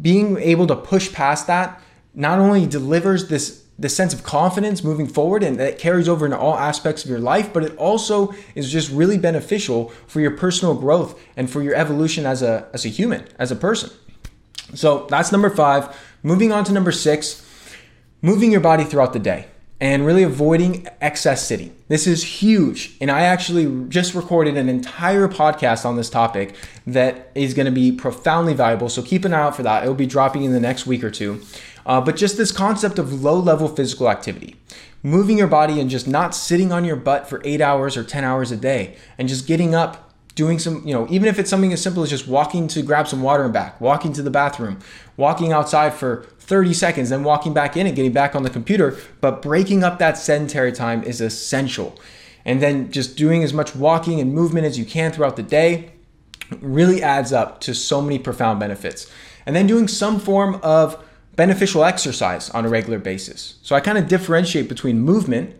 being 0.00 0.38
able 0.38 0.66
to 0.66 0.76
push 0.76 1.12
past 1.12 1.46
that 1.46 1.80
not 2.14 2.38
only 2.38 2.66
delivers 2.66 3.28
this 3.28 3.61
the 3.78 3.88
sense 3.88 4.12
of 4.12 4.22
confidence 4.22 4.84
moving 4.84 5.06
forward 5.06 5.42
and 5.42 5.58
that 5.58 5.78
carries 5.78 6.08
over 6.08 6.24
into 6.24 6.38
all 6.38 6.56
aspects 6.56 7.04
of 7.04 7.10
your 7.10 7.18
life 7.18 7.52
but 7.52 7.64
it 7.64 7.76
also 7.76 8.32
is 8.54 8.70
just 8.70 8.90
really 8.90 9.18
beneficial 9.18 9.88
for 10.06 10.20
your 10.20 10.30
personal 10.30 10.74
growth 10.74 11.18
and 11.36 11.50
for 11.50 11.62
your 11.62 11.74
evolution 11.74 12.26
as 12.26 12.42
a 12.42 12.68
as 12.72 12.84
a 12.84 12.88
human 12.88 13.26
as 13.38 13.50
a 13.50 13.56
person 13.56 13.90
so 14.74 15.06
that's 15.08 15.32
number 15.32 15.50
5 15.50 15.96
moving 16.22 16.52
on 16.52 16.64
to 16.64 16.72
number 16.72 16.92
6 16.92 17.46
moving 18.20 18.52
your 18.52 18.60
body 18.60 18.84
throughout 18.84 19.12
the 19.12 19.18
day 19.18 19.46
and 19.82 20.06
really 20.06 20.22
avoiding 20.22 20.86
excess 21.00 21.44
sitting. 21.44 21.74
This 21.88 22.06
is 22.06 22.22
huge. 22.22 22.96
And 23.00 23.10
I 23.10 23.22
actually 23.22 23.88
just 23.88 24.14
recorded 24.14 24.56
an 24.56 24.68
entire 24.68 25.26
podcast 25.26 25.84
on 25.84 25.96
this 25.96 26.08
topic 26.08 26.54
that 26.86 27.32
is 27.34 27.52
going 27.52 27.66
to 27.66 27.72
be 27.72 27.90
profoundly 27.90 28.54
valuable. 28.54 28.88
So 28.88 29.02
keep 29.02 29.24
an 29.24 29.34
eye 29.34 29.40
out 29.40 29.56
for 29.56 29.64
that. 29.64 29.82
It 29.82 29.88
will 29.88 29.96
be 29.96 30.06
dropping 30.06 30.44
in 30.44 30.52
the 30.52 30.60
next 30.60 30.86
week 30.86 31.02
or 31.02 31.10
two. 31.10 31.42
Uh, 31.84 32.00
but 32.00 32.16
just 32.16 32.36
this 32.36 32.52
concept 32.52 32.98
of 32.98 33.22
low 33.22 33.38
level 33.38 33.68
physical 33.68 34.08
activity, 34.08 34.56
moving 35.02 35.38
your 35.38 35.48
body 35.48 35.80
and 35.80 35.90
just 35.90 36.06
not 36.06 36.34
sitting 36.34 36.72
on 36.72 36.84
your 36.84 36.96
butt 36.96 37.28
for 37.28 37.40
eight 37.44 37.60
hours 37.60 37.96
or 37.96 38.04
10 38.04 38.24
hours 38.24 38.50
a 38.52 38.56
day, 38.56 38.96
and 39.18 39.28
just 39.28 39.46
getting 39.46 39.74
up 39.74 40.12
doing 40.34 40.58
some, 40.58 40.86
you 40.86 40.94
know, 40.94 41.06
even 41.10 41.28
if 41.28 41.38
it's 41.38 41.50
something 41.50 41.72
as 41.72 41.82
simple 41.82 42.02
as 42.02 42.10
just 42.10 42.26
walking 42.26 42.66
to 42.66 42.82
grab 42.82 43.06
some 43.06 43.22
water 43.22 43.44
and 43.44 43.52
back, 43.52 43.80
walking 43.80 44.12
to 44.14 44.22
the 44.22 44.30
bathroom, 44.30 44.78
walking 45.16 45.52
outside 45.52 45.92
for 45.92 46.26
30 46.38 46.72
seconds, 46.72 47.10
then 47.10 47.22
walking 47.22 47.52
back 47.52 47.76
in 47.76 47.86
and 47.86 47.94
getting 47.94 48.12
back 48.12 48.34
on 48.34 48.42
the 48.42 48.50
computer. 48.50 48.96
But 49.20 49.42
breaking 49.42 49.84
up 49.84 49.98
that 49.98 50.16
sedentary 50.16 50.72
time 50.72 51.02
is 51.02 51.20
essential. 51.20 51.98
And 52.44 52.62
then 52.62 52.90
just 52.90 53.16
doing 53.16 53.44
as 53.44 53.52
much 53.52 53.76
walking 53.76 54.20
and 54.20 54.32
movement 54.32 54.66
as 54.66 54.78
you 54.78 54.84
can 54.84 55.12
throughout 55.12 55.36
the 55.36 55.42
day 55.42 55.92
really 56.60 57.02
adds 57.02 57.32
up 57.32 57.60
to 57.60 57.74
so 57.74 58.02
many 58.02 58.18
profound 58.18 58.58
benefits. 58.58 59.10
And 59.46 59.54
then 59.54 59.66
doing 59.66 59.86
some 59.88 60.18
form 60.18 60.58
of 60.62 61.02
beneficial 61.36 61.84
exercise 61.84 62.50
on 62.50 62.64
a 62.64 62.68
regular 62.68 62.98
basis. 62.98 63.58
So 63.62 63.74
I 63.74 63.80
kind 63.80 63.98
of 63.98 64.08
differentiate 64.08 64.68
between 64.68 65.00
movement 65.00 65.56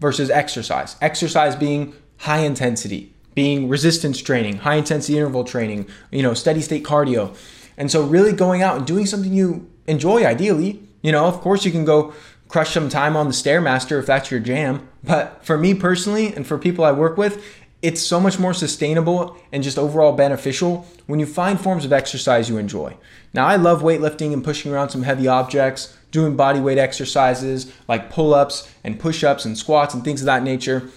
versus 0.00 0.30
exercise. 0.30 0.96
Exercise 1.00 1.54
being 1.56 1.94
high 2.18 2.40
intensity, 2.40 3.14
being 3.34 3.68
resistance 3.68 4.20
training, 4.20 4.58
high 4.58 4.76
intensity 4.76 5.18
interval 5.18 5.44
training, 5.44 5.88
you 6.10 6.22
know, 6.22 6.34
steady 6.34 6.62
state 6.62 6.84
cardio. 6.84 7.36
And 7.76 7.90
so 7.90 8.04
really 8.04 8.32
going 8.32 8.62
out 8.62 8.78
and 8.78 8.86
doing 8.86 9.06
something 9.06 9.32
you 9.32 9.70
enjoy 9.86 10.24
ideally. 10.24 10.82
You 11.02 11.12
know, 11.12 11.26
of 11.26 11.40
course 11.40 11.64
you 11.64 11.70
can 11.70 11.84
go 11.84 12.14
crush 12.48 12.72
some 12.72 12.88
time 12.88 13.16
on 13.16 13.26
the 13.26 13.32
Stairmaster 13.32 13.98
if 13.98 14.06
that's 14.06 14.30
your 14.30 14.40
jam. 14.40 14.88
But 15.04 15.44
for 15.44 15.58
me 15.58 15.74
personally 15.74 16.34
and 16.34 16.46
for 16.46 16.58
people 16.58 16.84
I 16.84 16.92
work 16.92 17.16
with, 17.16 17.44
it's 17.82 18.02
so 18.02 18.18
much 18.18 18.38
more 18.38 18.54
sustainable 18.54 19.36
and 19.52 19.62
just 19.62 19.78
overall 19.78 20.12
beneficial 20.12 20.86
when 21.06 21.20
you 21.20 21.26
find 21.26 21.60
forms 21.60 21.84
of 21.84 21.92
exercise 21.92 22.48
you 22.48 22.56
enjoy. 22.58 22.96
Now, 23.34 23.46
I 23.46 23.56
love 23.56 23.82
weightlifting 23.82 24.32
and 24.32 24.42
pushing 24.42 24.72
around 24.72 24.90
some 24.90 25.02
heavy 25.02 25.28
objects, 25.28 25.96
doing 26.10 26.36
body 26.36 26.58
weight 26.58 26.78
exercises 26.78 27.72
like 27.86 28.10
pull 28.10 28.34
ups 28.34 28.72
and 28.82 28.98
push 28.98 29.22
ups 29.22 29.44
and 29.44 29.56
squats 29.56 29.94
and 29.94 30.02
things 30.02 30.22
of 30.22 30.26
that 30.26 30.42
nature. 30.42 30.90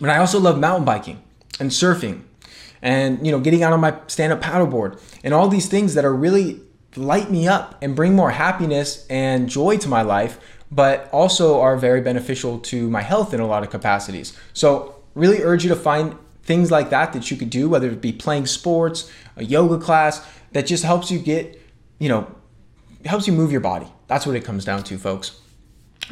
But 0.00 0.10
I 0.10 0.18
also 0.18 0.38
love 0.38 0.58
mountain 0.58 0.84
biking 0.84 1.22
and 1.60 1.70
surfing 1.70 2.22
and 2.84 3.24
you 3.26 3.32
know 3.32 3.40
getting 3.40 3.64
out 3.64 3.72
on 3.72 3.80
my 3.80 3.96
stand-up 4.06 4.40
paddleboard 4.40 5.00
and 5.24 5.34
all 5.34 5.48
these 5.48 5.66
things 5.68 5.94
that 5.94 6.04
are 6.04 6.14
really 6.14 6.60
light 6.96 7.30
me 7.30 7.48
up 7.48 7.76
and 7.82 7.96
bring 7.96 8.14
more 8.14 8.30
happiness 8.30 9.04
and 9.08 9.48
joy 9.48 9.76
to 9.76 9.88
my 9.88 10.02
life 10.02 10.38
but 10.70 11.08
also 11.12 11.60
are 11.60 11.76
very 11.76 12.00
beneficial 12.00 12.58
to 12.58 12.88
my 12.90 13.00
health 13.00 13.34
in 13.34 13.40
a 13.40 13.46
lot 13.46 13.62
of 13.64 13.70
capacities 13.70 14.38
so 14.52 14.93
really 15.14 15.42
urge 15.42 15.64
you 15.64 15.68
to 15.70 15.76
find 15.76 16.16
things 16.42 16.70
like 16.70 16.90
that 16.90 17.12
that 17.12 17.30
you 17.30 17.36
could 17.36 17.50
do 17.50 17.68
whether 17.68 17.88
it 17.88 18.00
be 18.00 18.12
playing 18.12 18.46
sports 18.46 19.10
a 19.36 19.44
yoga 19.44 19.78
class 19.78 20.26
that 20.52 20.66
just 20.66 20.84
helps 20.84 21.10
you 21.10 21.18
get 21.18 21.60
you 21.98 22.08
know 22.08 22.34
helps 23.04 23.26
you 23.26 23.32
move 23.32 23.52
your 23.52 23.60
body. 23.60 23.86
That's 24.06 24.26
what 24.26 24.36
it 24.36 24.44
comes 24.44 24.64
down 24.64 24.82
to 24.84 24.98
folks. 24.98 25.40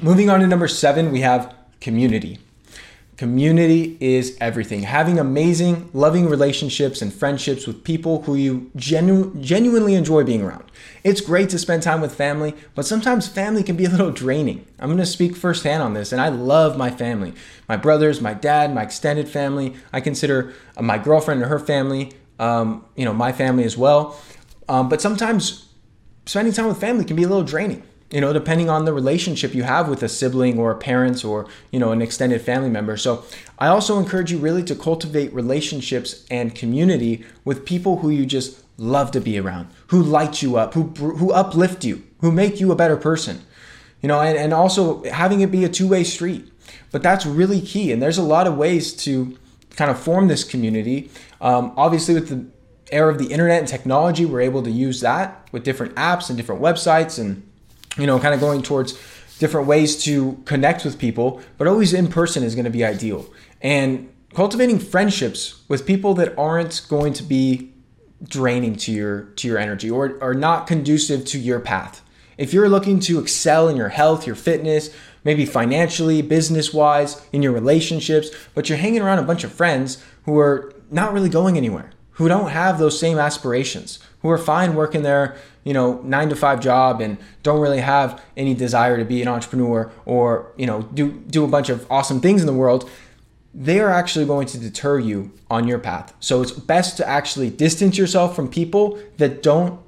Moving 0.00 0.30
on 0.30 0.40
to 0.40 0.46
number 0.46 0.68
seven 0.68 1.10
we 1.10 1.20
have 1.20 1.54
community 1.80 2.38
Community 3.22 3.96
is 4.00 4.36
everything. 4.40 4.82
Having 4.82 5.20
amazing, 5.20 5.88
loving 5.92 6.28
relationships 6.28 7.00
and 7.00 7.14
friendships 7.14 7.68
with 7.68 7.84
people 7.84 8.22
who 8.22 8.34
you 8.34 8.72
genu- 8.74 9.32
genuinely 9.40 9.94
enjoy 9.94 10.24
being 10.24 10.42
around. 10.42 10.64
It's 11.04 11.20
great 11.20 11.48
to 11.50 11.58
spend 11.60 11.84
time 11.84 12.00
with 12.00 12.16
family, 12.16 12.52
but 12.74 12.84
sometimes 12.84 13.28
family 13.28 13.62
can 13.62 13.76
be 13.76 13.84
a 13.84 13.90
little 13.90 14.10
draining. 14.10 14.66
I'm 14.80 14.88
going 14.88 14.98
to 14.98 15.06
speak 15.06 15.36
firsthand 15.36 15.84
on 15.84 15.94
this, 15.94 16.10
and 16.10 16.20
I 16.20 16.30
love 16.30 16.76
my 16.76 16.90
family. 16.90 17.32
My 17.68 17.76
brothers, 17.76 18.20
my 18.20 18.34
dad, 18.34 18.74
my 18.74 18.82
extended 18.82 19.28
family. 19.28 19.76
I 19.92 20.00
consider 20.00 20.52
uh, 20.76 20.82
my 20.82 20.98
girlfriend 20.98 21.42
and 21.42 21.48
her 21.48 21.60
family, 21.60 22.14
um, 22.40 22.84
you 22.96 23.04
know, 23.04 23.14
my 23.14 23.30
family 23.30 23.62
as 23.62 23.76
well. 23.76 24.18
Um, 24.68 24.88
but 24.88 25.00
sometimes 25.00 25.68
spending 26.26 26.52
time 26.52 26.66
with 26.66 26.80
family 26.80 27.04
can 27.04 27.14
be 27.14 27.22
a 27.22 27.28
little 27.28 27.44
draining 27.44 27.84
you 28.12 28.20
know 28.20 28.32
depending 28.32 28.70
on 28.70 28.84
the 28.84 28.92
relationship 28.92 29.54
you 29.54 29.64
have 29.64 29.88
with 29.88 30.02
a 30.02 30.08
sibling 30.08 30.58
or 30.58 30.70
a 30.70 30.76
parent 30.76 31.24
or 31.24 31.48
you 31.72 31.80
know 31.80 31.90
an 31.90 32.02
extended 32.02 32.40
family 32.42 32.68
member. 32.68 32.96
So 32.96 33.24
i 33.58 33.66
also 33.66 33.98
encourage 33.98 34.30
you 34.30 34.38
really 34.38 34.62
to 34.64 34.76
cultivate 34.76 35.32
relationships 35.32 36.24
and 36.30 36.54
community 36.54 37.24
with 37.44 37.64
people 37.64 37.98
who 37.98 38.10
you 38.10 38.26
just 38.26 38.62
love 38.76 39.10
to 39.12 39.20
be 39.20 39.38
around 39.38 39.68
who 39.88 40.02
light 40.02 40.42
you 40.42 40.56
up 40.56 40.74
who 40.74 40.84
who 41.20 41.32
uplift 41.32 41.84
you 41.84 42.02
who 42.20 42.30
make 42.30 42.60
you 42.60 42.70
a 42.70 42.76
better 42.76 42.96
person. 42.96 43.40
You 44.02 44.08
know 44.08 44.20
and, 44.20 44.36
and 44.36 44.52
also 44.52 45.02
having 45.04 45.40
it 45.40 45.50
be 45.50 45.64
a 45.64 45.68
two-way 45.68 46.04
street. 46.04 46.48
But 46.90 47.02
that's 47.02 47.24
really 47.24 47.60
key 47.60 47.92
and 47.92 48.02
there's 48.02 48.18
a 48.18 48.22
lot 48.22 48.46
of 48.46 48.56
ways 48.56 48.92
to 49.04 49.38
kind 49.76 49.90
of 49.90 49.98
form 49.98 50.28
this 50.28 50.44
community. 50.44 51.10
Um, 51.40 51.72
obviously 51.76 52.14
with 52.14 52.28
the 52.28 52.46
era 52.94 53.10
of 53.10 53.18
the 53.18 53.32
internet 53.32 53.60
and 53.60 53.66
technology 53.66 54.26
we're 54.26 54.42
able 54.42 54.62
to 54.62 54.70
use 54.70 55.00
that 55.00 55.48
with 55.50 55.64
different 55.64 55.94
apps 55.94 56.28
and 56.28 56.36
different 56.36 56.60
websites 56.60 57.18
and 57.18 57.42
you 57.96 58.06
know, 58.06 58.18
kind 58.18 58.34
of 58.34 58.40
going 58.40 58.62
towards 58.62 58.98
different 59.38 59.66
ways 59.66 60.02
to 60.04 60.40
connect 60.44 60.84
with 60.84 60.98
people, 60.98 61.40
but 61.58 61.66
always 61.66 61.92
in 61.92 62.08
person 62.08 62.42
is 62.42 62.54
going 62.54 62.64
to 62.64 62.70
be 62.70 62.84
ideal. 62.84 63.26
And 63.60 64.12
cultivating 64.34 64.78
friendships 64.78 65.62
with 65.68 65.86
people 65.86 66.14
that 66.14 66.36
aren't 66.38 66.82
going 66.88 67.12
to 67.14 67.22
be 67.22 67.72
draining 68.22 68.76
to 68.76 68.92
your 68.92 69.22
to 69.34 69.48
your 69.48 69.58
energy 69.58 69.90
or 69.90 70.16
are 70.22 70.34
not 70.34 70.66
conducive 70.66 71.24
to 71.24 71.38
your 71.38 71.60
path. 71.60 72.02
If 72.38 72.52
you're 72.52 72.68
looking 72.68 73.00
to 73.00 73.18
excel 73.18 73.68
in 73.68 73.76
your 73.76 73.90
health, 73.90 74.26
your 74.26 74.36
fitness, 74.36 74.90
maybe 75.24 75.44
financially, 75.44 76.22
business-wise, 76.22 77.24
in 77.32 77.42
your 77.42 77.52
relationships, 77.52 78.30
but 78.54 78.68
you're 78.68 78.78
hanging 78.78 79.02
around 79.02 79.18
a 79.18 79.24
bunch 79.24 79.44
of 79.44 79.52
friends 79.52 80.02
who 80.24 80.38
are 80.38 80.72
not 80.90 81.12
really 81.12 81.28
going 81.28 81.56
anywhere, 81.56 81.90
who 82.12 82.28
don't 82.28 82.50
have 82.50 82.78
those 82.78 82.98
same 82.98 83.18
aspirations, 83.18 83.98
who 84.22 84.30
are 84.30 84.38
fine 84.38 84.74
working 84.74 85.02
their, 85.02 85.36
you 85.64 85.72
know, 85.72 86.00
nine 86.02 86.28
to 86.28 86.36
five 86.36 86.60
job 86.60 87.00
and 87.00 87.18
don't 87.42 87.60
really 87.60 87.80
have 87.80 88.22
any 88.36 88.54
desire 88.54 88.96
to 88.96 89.04
be 89.04 89.20
an 89.20 89.28
entrepreneur 89.28 89.92
or, 90.06 90.52
you 90.56 90.66
know, 90.66 90.82
do, 90.94 91.12
do 91.12 91.44
a 91.44 91.48
bunch 91.48 91.68
of 91.68 91.86
awesome 91.90 92.20
things 92.20 92.40
in 92.40 92.46
the 92.46 92.52
world, 92.52 92.88
they 93.54 93.80
are 93.80 93.90
actually 93.90 94.24
going 94.24 94.46
to 94.46 94.58
deter 94.58 94.98
you 94.98 95.30
on 95.50 95.68
your 95.68 95.78
path. 95.78 96.14
So 96.20 96.40
it's 96.40 96.52
best 96.52 96.96
to 96.96 97.08
actually 97.08 97.50
distance 97.50 97.98
yourself 97.98 98.34
from 98.34 98.48
people 98.48 98.98
that 99.18 99.42
don't 99.42 99.80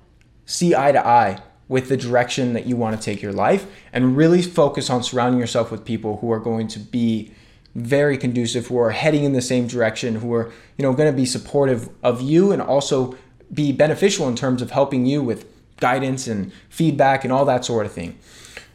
see 0.44 0.74
eye 0.74 0.92
to 0.92 1.06
eye 1.06 1.40
with 1.68 1.88
the 1.88 1.96
direction 1.96 2.52
that 2.52 2.66
you 2.66 2.76
want 2.76 2.98
to 2.98 3.02
take 3.02 3.22
your 3.22 3.32
life 3.32 3.66
and 3.92 4.16
really 4.16 4.42
focus 4.42 4.90
on 4.90 5.02
surrounding 5.02 5.40
yourself 5.40 5.70
with 5.70 5.84
people 5.84 6.18
who 6.18 6.30
are 6.30 6.38
going 6.38 6.68
to 6.68 6.78
be 6.78 7.32
very 7.74 8.16
conducive 8.16 8.66
who 8.68 8.78
are 8.78 8.90
heading 8.90 9.24
in 9.24 9.32
the 9.32 9.42
same 9.42 9.66
direction 9.66 10.16
who 10.16 10.32
are 10.32 10.52
you 10.78 10.82
know 10.82 10.92
going 10.92 11.10
to 11.10 11.16
be 11.16 11.26
supportive 11.26 11.88
of 12.02 12.20
you 12.20 12.52
and 12.52 12.62
also 12.62 13.16
be 13.54 13.72
beneficial 13.72 14.28
in 14.28 14.36
terms 14.36 14.60
of 14.60 14.70
helping 14.70 15.06
you 15.06 15.22
with 15.22 15.46
guidance 15.78 16.26
and 16.26 16.52
feedback 16.68 17.24
and 17.24 17.32
all 17.32 17.44
that 17.44 17.64
sort 17.64 17.86
of 17.86 17.92
thing. 17.92 18.18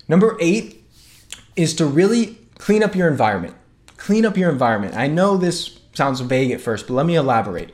Number 0.07 0.37
eight 0.39 0.83
is 1.55 1.73
to 1.75 1.85
really 1.85 2.37
clean 2.57 2.83
up 2.83 2.95
your 2.95 3.07
environment. 3.07 3.55
Clean 3.97 4.25
up 4.25 4.37
your 4.37 4.49
environment. 4.49 4.95
I 4.95 5.07
know 5.07 5.37
this 5.37 5.79
sounds 5.93 6.19
vague 6.21 6.51
at 6.51 6.61
first, 6.61 6.87
but 6.87 6.93
let 6.93 7.05
me 7.05 7.15
elaborate. 7.15 7.73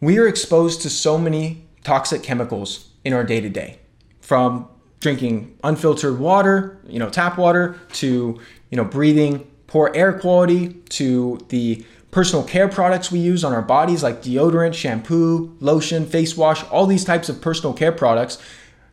We 0.00 0.18
are 0.18 0.28
exposed 0.28 0.82
to 0.82 0.90
so 0.90 1.18
many 1.18 1.66
toxic 1.84 2.22
chemicals 2.22 2.90
in 3.04 3.12
our 3.12 3.24
day 3.24 3.40
to 3.40 3.48
day, 3.48 3.78
from 4.20 4.68
drinking 5.00 5.56
unfiltered 5.64 6.18
water, 6.18 6.78
you 6.86 6.98
know, 6.98 7.08
tap 7.08 7.38
water, 7.38 7.78
to 7.94 8.38
you 8.70 8.76
know, 8.76 8.84
breathing 8.84 9.50
poor 9.66 9.90
air 9.94 10.18
quality, 10.18 10.74
to 10.90 11.38
the 11.48 11.84
personal 12.18 12.42
care 12.42 12.66
products 12.66 13.12
we 13.12 13.18
use 13.20 13.44
on 13.44 13.52
our 13.52 13.62
bodies, 13.62 14.02
like 14.02 14.20
deodorant, 14.20 14.74
shampoo, 14.74 15.56
lotion, 15.60 16.04
face 16.04 16.36
wash, 16.36 16.64
all 16.64 16.84
these 16.84 17.04
types 17.04 17.28
of 17.28 17.40
personal 17.40 17.72
care 17.72 17.92
products, 17.92 18.38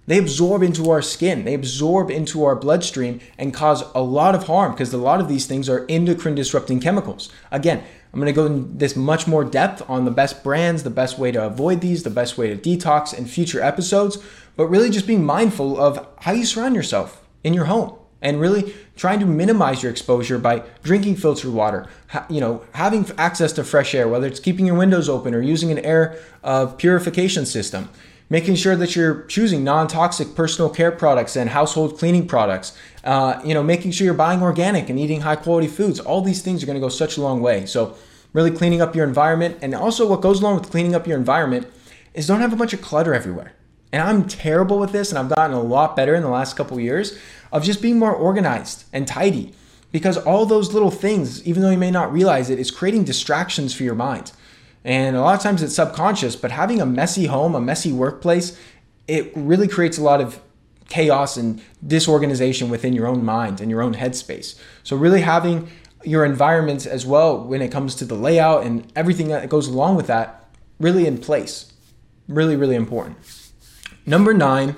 they 0.06 0.20
absorb 0.20 0.62
into 0.62 0.92
our 0.92 1.02
skin, 1.02 1.44
they 1.44 1.56
absorb 1.56 2.12
into 2.12 2.44
our 2.44 2.56
bloodstream 2.56 3.20
and 3.40 3.52
cause 3.52 3.84
a 3.96 4.00
lot 4.00 4.36
of 4.36 4.44
harm 4.44 4.74
because 4.74 4.94
a 4.94 5.00
lot 5.00 5.20
of 5.20 5.28
these 5.28 5.48
things 5.48 5.68
are 5.68 5.88
endocrine 5.90 6.36
disrupting 6.36 6.80
chemicals. 6.80 7.32
Again, 7.52 7.84
I'm 8.14 8.20
going 8.20 8.32
to 8.32 8.42
go 8.42 8.46
in 8.46 8.78
this 8.78 8.96
much 8.96 9.26
more 9.26 9.44
depth 9.44 9.82
on 9.90 10.06
the 10.06 10.12
best 10.12 10.44
brands, 10.44 10.84
the 10.84 10.92
best 10.92 11.18
way 11.18 11.32
to 11.32 11.44
avoid 11.44 11.82
these, 11.82 12.04
the 12.04 12.12
best 12.12 12.38
way 12.38 12.56
to 12.56 12.56
detox 12.56 13.12
in 13.12 13.26
future 13.26 13.60
episodes, 13.60 14.20
but 14.56 14.68
really 14.68 14.92
just 14.92 15.08
being 15.08 15.26
mindful 15.26 15.82
of 15.82 16.08
how 16.20 16.32
you 16.32 16.46
surround 16.46 16.76
yourself 16.76 17.28
in 17.44 17.56
your 17.56 17.66
home 17.66 17.98
and 18.22 18.40
really 18.40 18.74
trying 18.96 19.20
to 19.20 19.26
minimize 19.26 19.84
your 19.84 19.92
exposure 19.92 20.40
by 20.40 20.64
drinking 20.84 21.16
filtered 21.16 21.52
water, 21.52 21.88
you 22.30 22.42
know, 22.42 22.64
having 22.74 23.06
access 23.18 23.52
to 23.54 23.64
fresh 23.64 23.94
air, 23.94 24.08
whether 24.08 24.28
it's 24.28 24.40
keeping 24.40 24.66
your 24.66 24.76
windows 24.76 25.10
open 25.10 25.36
or 25.36 25.42
using 25.42 25.72
an 25.72 25.80
air 25.80 26.18
uh, 26.44 26.66
purification 26.66 27.46
system, 27.46 27.90
making 28.30 28.56
sure 28.56 28.76
that 28.76 28.96
you're 28.96 29.24
choosing 29.24 29.64
non-toxic 29.64 30.34
personal 30.36 30.70
care 30.70 30.92
products 30.92 31.36
and 31.36 31.50
household 31.50 32.00
cleaning 32.00 32.28
products, 32.28 32.78
uh, 33.04 33.40
you 33.46 33.54
know, 33.54 33.62
making 33.62 33.92
sure 33.92 34.06
you're 34.06 34.14
buying 34.14 34.42
organic 34.42 34.90
and 34.90 34.98
eating 35.00 35.22
high 35.22 35.36
quality 35.36 35.68
foods. 35.68 36.00
All 36.00 36.22
these 36.22 36.42
things 36.42 36.64
are 36.64 36.66
going 36.66 36.78
to 36.78 36.82
go 36.82 36.90
such 36.90 37.18
a 37.18 37.22
long 37.22 37.42
way. 37.42 37.66
So 37.66 37.96
really 38.34 38.52
cleaning 38.52 38.82
up 38.82 38.96
your 38.96 39.08
environment 39.08 39.58
and 39.62 39.76
also 39.76 40.08
what 40.08 40.22
goes 40.22 40.42
along 40.42 40.60
with 40.60 40.70
cleaning 40.72 40.96
up 40.96 41.06
your 41.06 41.18
environment 41.18 41.68
is 42.14 42.28
don't 42.28 42.42
have 42.42 42.54
a 42.54 42.56
bunch 42.56 42.74
of 42.74 42.82
clutter 42.82 43.14
everywhere. 43.14 43.55
And 43.96 44.04
I'm 44.04 44.28
terrible 44.28 44.78
with 44.78 44.92
this 44.92 45.10
and 45.10 45.18
I've 45.18 45.30
gotten 45.30 45.56
a 45.56 45.62
lot 45.62 45.96
better 45.96 46.16
in 46.16 46.22
the 46.22 46.28
last 46.28 46.58
couple 46.58 46.78
years 46.82 47.18
of 47.54 47.64
just 47.64 47.82
being 47.82 47.98
more 47.98 48.14
organized 48.14 48.84
and 48.92 49.08
tidy. 49.08 49.54
Because 49.94 50.18
all 50.18 50.46
those 50.46 50.74
little 50.74 50.92
things, 50.92 51.42
even 51.48 51.64
though 51.64 51.70
you 51.70 51.78
may 51.78 51.92
not 51.92 52.12
realize 52.12 52.50
it, 52.50 52.60
is 52.60 52.72
creating 52.72 53.06
distractions 53.06 53.74
for 53.74 53.84
your 53.84 53.96
mind. 53.96 54.34
And 54.84 55.16
a 55.16 55.22
lot 55.22 55.34
of 55.36 55.42
times 55.42 55.64
it's 55.64 55.76
subconscious, 55.76 56.36
but 56.36 56.52
having 56.52 56.82
a 56.82 56.86
messy 56.86 57.28
home, 57.28 57.56
a 57.56 57.62
messy 57.62 57.94
workplace, 57.94 58.60
it 59.08 59.32
really 59.34 59.70
creates 59.70 59.98
a 59.98 60.04
lot 60.04 60.20
of 60.20 60.42
chaos 60.90 61.38
and 61.38 61.62
disorganization 61.88 62.68
within 62.70 62.92
your 62.92 63.08
own 63.08 63.24
mind 63.24 63.62
and 63.62 63.72
your 63.72 63.82
own 63.82 63.94
headspace. 63.94 64.60
So 64.84 64.98
really 64.98 65.22
having 65.22 65.70
your 66.04 66.26
environment 66.26 66.86
as 66.86 67.06
well 67.06 67.42
when 67.42 67.62
it 67.62 67.72
comes 67.72 67.96
to 67.96 68.04
the 68.04 68.16
layout 68.16 68.66
and 68.66 68.92
everything 68.94 69.30
that 69.30 69.48
goes 69.48 69.70
along 69.70 69.96
with 69.96 70.08
that 70.08 70.50
really 70.82 71.08
in 71.08 71.18
place. 71.18 71.72
Really, 72.28 72.58
really 72.58 72.76
important. 72.76 73.16
Number 74.06 74.34
nine, 74.34 74.76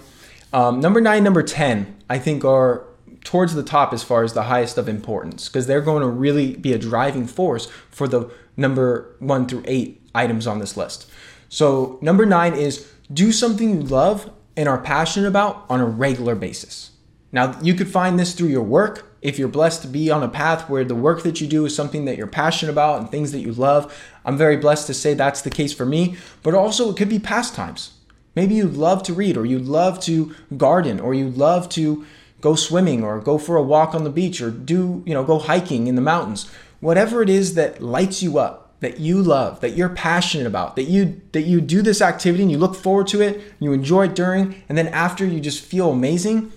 um, 0.53 0.79
number 0.79 1.01
nine, 1.01 1.23
number 1.23 1.43
10, 1.43 1.95
I 2.09 2.19
think 2.19 2.45
are 2.45 2.83
towards 3.23 3.53
the 3.53 3.63
top 3.63 3.91
as 3.91 4.03
far 4.03 4.23
as 4.23 4.31
the 4.31 4.43
highest 4.43 4.77
of 4.77 4.87
importance 4.87 5.49
because 5.49 5.67
they're 5.67 5.81
going 5.81 6.01
to 6.01 6.07
really 6.07 6.55
be 6.55 6.71
a 6.71 6.77
driving 6.77 7.27
force 7.27 7.67
for 7.91 8.07
the 8.07 8.31
number 8.55 9.15
one 9.19 9.45
through 9.47 9.63
eight 9.65 10.01
items 10.15 10.47
on 10.47 10.59
this 10.59 10.77
list. 10.77 11.09
So, 11.49 11.99
number 12.01 12.25
nine 12.25 12.53
is 12.53 12.89
do 13.13 13.31
something 13.31 13.69
you 13.69 13.81
love 13.81 14.31
and 14.55 14.67
are 14.67 14.77
passionate 14.77 15.27
about 15.27 15.65
on 15.69 15.79
a 15.81 15.85
regular 15.85 16.35
basis. 16.35 16.91
Now, 17.31 17.59
you 17.61 17.73
could 17.73 17.89
find 17.89 18.17
this 18.17 18.33
through 18.33 18.47
your 18.47 18.63
work. 18.63 19.05
If 19.21 19.37
you're 19.37 19.47
blessed 19.49 19.81
to 19.81 19.87
be 19.87 20.09
on 20.09 20.23
a 20.23 20.29
path 20.29 20.69
where 20.69 20.85
the 20.85 20.95
work 20.95 21.23
that 21.23 21.41
you 21.41 21.47
do 21.47 21.65
is 21.65 21.75
something 21.75 22.05
that 22.05 22.17
you're 22.17 22.27
passionate 22.27 22.71
about 22.71 22.99
and 22.99 23.09
things 23.09 23.33
that 23.33 23.39
you 23.39 23.51
love, 23.51 23.93
I'm 24.23 24.37
very 24.37 24.57
blessed 24.57 24.87
to 24.87 24.93
say 24.93 25.13
that's 25.13 25.41
the 25.41 25.49
case 25.49 25.73
for 25.73 25.85
me. 25.85 26.15
But 26.43 26.53
also, 26.53 26.89
it 26.89 26.97
could 26.97 27.09
be 27.09 27.19
pastimes. 27.19 27.96
Maybe 28.37 28.53
you 28.53 28.67
love 28.67 29.01
to 29.03 29.15
read, 29.15 29.35
or 29.35 29.47
you 29.47 29.57
love 29.57 29.99
to 30.01 30.35
garden, 30.55 30.99
or 30.99 31.15
you 31.15 31.27
love 31.27 31.69
to 31.69 32.05
go 32.39 32.53
swimming, 32.53 33.03
or 33.03 33.19
go 33.19 33.39
for 33.39 33.55
a 33.55 33.63
walk 33.63 33.95
on 33.95 34.03
the 34.03 34.11
beach, 34.11 34.41
or 34.41 34.51
do, 34.51 35.01
you 35.07 35.13
know, 35.15 35.23
go 35.23 35.39
hiking 35.39 35.87
in 35.87 35.95
the 35.95 36.03
mountains. 36.03 36.47
Whatever 36.79 37.23
it 37.23 37.29
is 37.29 37.55
that 37.55 37.81
lights 37.81 38.21
you 38.21 38.37
up, 38.37 38.79
that 38.81 38.99
you 38.99 39.23
love, 39.23 39.59
that 39.61 39.75
you're 39.75 39.89
passionate 39.89 40.45
about, 40.45 40.75
that 40.75 40.83
you 40.83 41.19
that 41.31 41.47
you 41.51 41.59
do 41.59 41.81
this 41.81 41.99
activity 41.99 42.43
and 42.43 42.51
you 42.51 42.59
look 42.59 42.75
forward 42.75 43.07
to 43.07 43.21
it, 43.21 43.41
you 43.59 43.73
enjoy 43.73 44.05
it 44.05 44.13
during, 44.13 44.61
and 44.69 44.77
then 44.77 44.89
after 44.89 45.25
you 45.25 45.39
just 45.39 45.63
feel 45.63 45.89
amazing, 45.89 46.51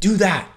do 0.00 0.16
that. 0.16 0.48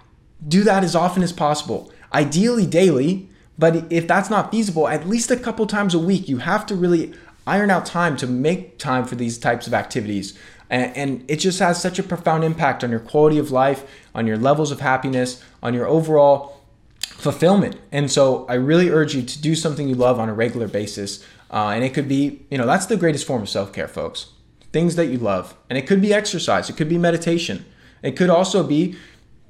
Do 0.47 0.63
that 0.63 0.83
as 0.83 0.95
often 0.95 1.21
as 1.21 1.31
possible. 1.31 1.93
Ideally 2.11 2.65
daily, 2.65 3.29
but 3.59 3.91
if 3.91 4.07
that's 4.07 4.31
not 4.31 4.49
feasible, 4.49 4.87
at 4.87 5.07
least 5.07 5.29
a 5.29 5.37
couple 5.37 5.67
times 5.67 5.93
a 5.93 5.99
week, 5.99 6.27
you 6.27 6.39
have 6.39 6.65
to 6.65 6.75
really 6.75 7.13
iron 7.45 7.69
out 7.69 7.85
time 7.85 8.15
to 8.17 8.27
make 8.27 8.77
time 8.77 9.05
for 9.05 9.15
these 9.15 9.37
types 9.37 9.67
of 9.67 9.73
activities. 9.73 10.37
And, 10.69 11.23
it 11.27 11.35
just 11.35 11.59
has 11.59 11.79
such 11.79 11.99
a 11.99 12.03
profound 12.03 12.43
impact 12.43 12.83
on 12.83 12.89
your 12.89 12.99
quality 12.99 13.37
of 13.37 13.51
life, 13.51 13.85
on 14.15 14.25
your 14.25 14.37
levels 14.37 14.71
of 14.71 14.79
happiness, 14.79 15.43
on 15.61 15.75
your 15.75 15.85
overall 15.85 16.61
fulfillment. 16.99 17.79
And 17.91 18.11
so 18.11 18.47
I 18.47 18.55
really 18.55 18.89
urge 18.89 19.13
you 19.13 19.21
to 19.21 19.41
do 19.41 19.55
something 19.55 19.87
you 19.87 19.93
love 19.93 20.19
on 20.19 20.29
a 20.29 20.33
regular 20.33 20.67
basis. 20.67 21.23
Uh, 21.51 21.69
and 21.69 21.83
it 21.83 21.93
could 21.93 22.07
be, 22.07 22.45
you 22.49 22.57
know, 22.57 22.65
that's 22.65 22.87
the 22.87 22.97
greatest 22.97 23.27
form 23.27 23.43
of 23.43 23.49
self 23.49 23.71
care, 23.71 23.87
folks. 23.87 24.31
Things 24.71 24.95
that 24.95 25.07
you 25.07 25.19
love. 25.19 25.55
And 25.69 25.77
it 25.77 25.85
could 25.85 26.01
be 26.01 26.11
exercise, 26.11 26.69
it 26.69 26.77
could 26.77 26.89
be 26.89 26.97
meditation, 26.97 27.65
it 28.01 28.17
could 28.17 28.31
also 28.31 28.63
be 28.63 28.95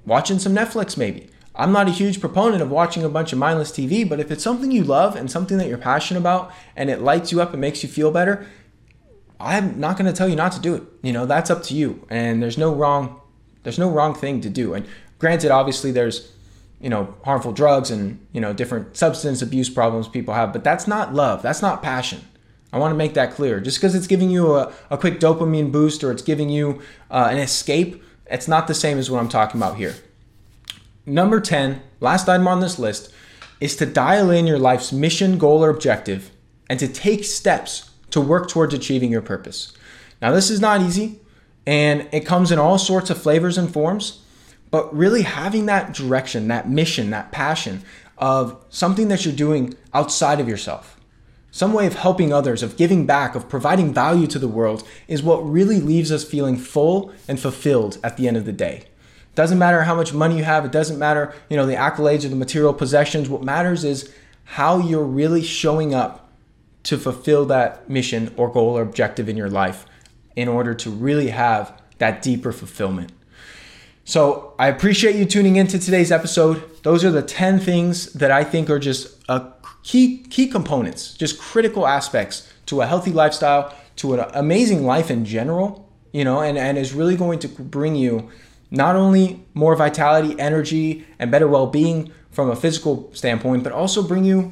watching 0.06 0.40
some 0.40 0.54
Netflix, 0.54 0.98
maybe. 0.98 1.30
I'm 1.56 1.72
not 1.72 1.88
a 1.88 1.92
huge 1.92 2.20
proponent 2.20 2.62
of 2.62 2.72
watching 2.72 3.04
a 3.04 3.10
bunch 3.10 3.32
of 3.32 3.40
mindless 3.40 3.72
TV, 3.72 4.08
but 4.08 4.20
if 4.20 4.32
it's 4.32 4.44
something 4.44 4.72
you 4.72 4.84
love 4.84 5.16
and 5.16 5.30
something 5.30 5.58
that 5.58 5.68
you're 5.68 5.78
passionate 5.78 6.20
about 6.20 6.52
and 6.76 6.90
it 6.90 7.02
lights 7.02 7.32
you 7.32 7.42
up 7.42 7.52
and 7.52 7.62
makes 7.62 7.84
you 7.84 7.90
feel 7.90 8.12
better, 8.12 8.48
I'm 9.40 9.80
not 9.80 9.98
going 9.98 10.12
to 10.12 10.18
tell 10.18 10.28
you 10.28 10.36
not 10.36 10.52
to 10.54 10.60
do 10.60 10.74
it. 10.74 10.84
You 11.04 11.14
know, 11.14 11.26
that's 11.26 11.52
up 11.52 11.64
to 11.64 11.76
you. 11.76 12.08
And 12.10 12.42
there's 12.42 12.58
no 12.58 12.74
wrong 12.74 13.20
there's 13.64 13.80
no 13.80 13.90
wrong 13.90 14.14
thing 14.14 14.42
to 14.42 14.50
do. 14.50 14.74
And 14.74 14.86
granted 15.20 15.50
obviously 15.50 15.92
there's 15.92 16.34
you 16.84 16.90
know, 16.90 17.16
harmful 17.24 17.54
drugs 17.54 17.90
and, 17.90 18.20
you 18.34 18.42
know, 18.42 18.52
different 18.52 18.98
substance 18.98 19.42
abuse 19.42 19.70
problems 19.70 20.10
people 20.10 20.34
have, 20.34 20.52
but 20.52 20.66
that's 20.66 20.86
not 20.86 21.14
love. 21.14 21.42
That's 21.42 21.62
not 21.62 21.82
passion. 21.82 22.20
I 22.74 22.78
want 22.78 22.92
to 22.92 22.98
make 22.98 23.14
that 23.14 23.32
clear. 23.32 23.62
Just 23.62 23.78
because 23.78 23.96
it's 23.96 24.06
giving 24.06 24.30
you 24.30 24.56
a, 24.56 24.74
a 24.90 24.98
quick 24.98 25.22
dopamine 25.22 25.72
boost 25.72 26.04
or 26.04 26.12
it's 26.12 26.22
giving 26.22 26.50
you 26.50 26.82
uh, 27.10 27.30
an 27.32 27.38
escape, 27.38 28.04
it's 28.26 28.50
not 28.50 28.68
the 28.68 28.74
same 28.74 28.98
as 28.98 29.10
what 29.10 29.22
I'm 29.22 29.30
talking 29.30 29.62
about 29.62 29.78
here. 29.78 29.96
Number 31.06 31.42
10, 31.42 31.82
last 32.00 32.30
item 32.30 32.48
on 32.48 32.62
this 32.62 32.80
list, 32.80 33.14
is 33.60 33.76
to 33.78 33.86
dial 33.86 34.30
in 34.30 34.48
your 34.48 34.60
life's 34.60 34.94
mission, 34.94 35.38
goal, 35.38 35.64
or 35.64 35.70
objective 35.70 36.32
and 36.70 36.80
to 36.80 36.88
take 36.88 37.26
steps 37.26 37.92
to 38.12 38.22
work 38.22 38.48
towards 38.48 38.74
achieving 38.74 39.12
your 39.12 39.22
purpose. 39.22 39.74
Now, 40.22 40.32
this 40.32 40.50
is 40.50 40.62
not 40.62 40.82
easy 40.82 41.20
and 41.66 42.08
it 42.12 42.26
comes 42.26 42.52
in 42.52 42.60
all 42.60 42.78
sorts 42.78 43.10
of 43.10 43.22
flavors 43.22 43.58
and 43.58 43.72
forms 43.72 44.22
but 44.72 44.96
really 44.96 45.22
having 45.22 45.68
that 45.68 45.94
direction, 45.94 46.48
that 46.48 46.68
mission, 46.68 47.12
that 47.12 47.32
passion 47.32 47.84
of 48.18 48.66
something 48.70 49.08
that 49.10 49.24
you're 49.24 49.36
doing 49.36 49.76
outside 49.94 50.40
of 50.40 50.50
yourself. 50.50 51.00
Some 51.52 51.74
way 51.74 51.86
of 51.86 51.94
helping 51.94 52.34
others, 52.34 52.64
of 52.64 52.78
giving 52.78 53.06
back, 53.06 53.36
of 53.36 53.48
providing 53.48 53.94
value 53.94 54.26
to 54.26 54.40
the 54.40 54.48
world 54.48 54.88
is 55.08 55.22
what 55.22 55.48
really 55.48 55.80
leaves 55.80 56.12
us 56.12 56.24
feeling 56.24 56.58
full 56.58 57.14
and 57.28 57.40
fulfilled 57.40 58.00
at 58.04 58.18
the 58.18 58.28
end 58.28 58.38
of 58.38 58.46
the 58.46 58.52
day. 58.52 58.86
Doesn't 59.36 59.58
matter 59.58 59.84
how 59.84 59.96
much 59.96 60.14
money 60.14 60.38
you 60.38 60.44
have, 60.44 60.66
it 60.66 60.72
doesn't 60.72 61.00
matter, 61.00 61.34
you 61.50 61.58
know, 61.58 61.66
the 61.66 61.76
accolades 61.76 62.24
or 62.24 62.30
the 62.30 62.36
material 62.36 62.74
possessions. 62.74 63.30
What 63.30 63.44
matters 63.44 63.84
is 63.84 64.14
how 64.44 64.78
you're 64.78 65.04
really 65.04 65.42
showing 65.42 65.94
up 65.94 66.30
to 66.84 66.98
fulfill 66.98 67.46
that 67.46 67.90
mission 67.90 68.34
or 68.38 68.52
goal 68.52 68.78
or 68.78 68.82
objective 68.82 69.30
in 69.30 69.38
your 69.38 69.50
life 69.50 69.86
in 70.36 70.48
order 70.48 70.74
to 70.74 70.90
really 70.90 71.30
have 71.30 71.82
that 71.98 72.22
deeper 72.22 72.52
fulfillment. 72.52 73.12
So 74.06 74.54
I 74.60 74.68
appreciate 74.68 75.16
you 75.16 75.26
tuning 75.26 75.56
into 75.56 75.80
today's 75.80 76.12
episode. 76.12 76.62
Those 76.84 77.06
are 77.06 77.12
the 77.12 77.22
10 77.22 77.60
things 77.60 78.12
that 78.14 78.32
I 78.32 78.44
think 78.44 78.70
are 78.70 78.80
just 78.80 79.24
a 79.30 79.54
key 79.84 80.18
key 80.30 80.48
components, 80.48 81.14
just 81.14 81.40
critical 81.40 81.88
aspects 81.88 82.52
to 82.66 82.82
a 82.82 82.86
healthy 82.86 83.12
lifestyle, 83.12 83.74
to 83.98 84.16
an 84.16 84.30
amazing 84.34 84.86
life 84.86 85.10
in 85.10 85.24
general, 85.24 85.90
you 86.12 86.26
know, 86.26 86.42
and, 86.42 86.58
and 86.58 86.78
is 86.78 86.94
really 86.94 87.16
going 87.16 87.40
to 87.40 87.48
bring 87.48 87.96
you 87.96 88.30
not 88.74 88.96
only 88.96 89.46
more 89.54 89.76
vitality, 89.76 90.36
energy, 90.40 91.06
and 91.20 91.30
better 91.30 91.48
well-being 91.48 92.12
from 92.32 92.50
a 92.50 92.56
physical 92.56 93.10
standpoint, 93.14 93.64
but 93.64 93.72
also 93.72 94.02
bring 94.02 94.24
you 94.24 94.52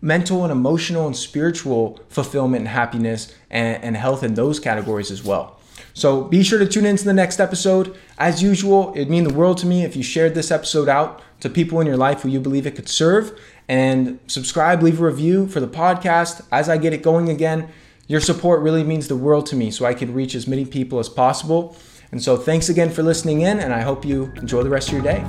mental 0.00 0.42
and 0.42 0.50
emotional 0.50 1.06
and 1.06 1.16
spiritual 1.16 2.00
fulfillment 2.08 2.62
and 2.62 2.68
happiness 2.68 3.32
and, 3.48 3.82
and 3.84 3.96
health 3.96 4.24
in 4.24 4.34
those 4.34 4.58
categories 4.58 5.12
as 5.12 5.22
well. 5.22 5.60
So 5.94 6.24
be 6.24 6.42
sure 6.42 6.58
to 6.58 6.66
tune 6.66 6.84
in 6.84 6.96
to 6.96 7.04
the 7.04 7.12
next 7.12 7.38
episode. 7.38 7.96
As 8.18 8.42
usual, 8.42 8.92
it'd 8.96 9.08
mean 9.08 9.22
the 9.22 9.34
world 9.34 9.58
to 9.58 9.66
me 9.66 9.84
if 9.84 9.94
you 9.94 10.02
shared 10.02 10.34
this 10.34 10.50
episode 10.50 10.88
out 10.88 11.22
to 11.38 11.48
people 11.48 11.80
in 11.80 11.86
your 11.86 11.96
life 11.96 12.22
who 12.22 12.28
you 12.28 12.40
believe 12.40 12.66
it 12.66 12.74
could 12.74 12.88
serve. 12.88 13.38
And 13.68 14.18
subscribe, 14.26 14.82
leave 14.82 15.00
a 15.00 15.04
review 15.04 15.46
for 15.46 15.60
the 15.60 15.68
podcast 15.68 16.44
as 16.50 16.68
I 16.68 16.76
get 16.76 16.92
it 16.92 17.02
going 17.02 17.28
again. 17.28 17.68
Your 18.08 18.20
support 18.20 18.62
really 18.62 18.82
means 18.82 19.06
the 19.06 19.16
world 19.16 19.46
to 19.46 19.56
me 19.56 19.70
so 19.70 19.84
I 19.84 19.94
can 19.94 20.12
reach 20.12 20.34
as 20.34 20.48
many 20.48 20.64
people 20.64 20.98
as 20.98 21.08
possible. 21.08 21.76
And 22.12 22.22
so 22.22 22.36
thanks 22.36 22.68
again 22.68 22.90
for 22.90 23.02
listening 23.02 23.42
in, 23.42 23.60
and 23.60 23.72
I 23.72 23.80
hope 23.80 24.04
you 24.04 24.32
enjoy 24.36 24.62
the 24.62 24.70
rest 24.70 24.88
of 24.88 24.94
your 24.94 25.02
day. 25.02 25.24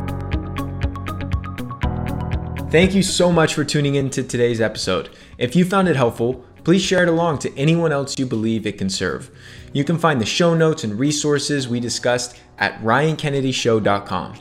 Thank 2.72 2.96
you 2.96 3.04
so 3.04 3.32
much 3.32 3.54
for 3.54 3.66
tuning 3.66 3.96
in 3.96 4.10
to 4.12 4.24
today's 4.24 4.62
episode. 4.62 5.10
If 5.38 5.56
you 5.56 5.66
found 5.66 5.90
it 5.90 5.96
helpful, 5.96 6.46
please 6.64 6.82
share 6.82 7.04
it 7.04 7.10
along 7.10 7.40
to 7.40 7.58
anyone 7.58 7.92
else 7.92 8.18
you 8.18 8.26
believe 8.26 8.66
it 8.66 8.78
can 8.78 8.90
serve. 8.90 9.30
You 9.74 9.84
can 9.84 9.98
find 9.98 10.22
the 10.22 10.26
show 10.26 10.54
notes 10.56 10.84
and 10.84 10.98
resources 10.98 11.68
we 11.68 11.80
discussed 11.80 12.40
at 12.58 12.80
ryankennedyshow.com. 12.82 14.36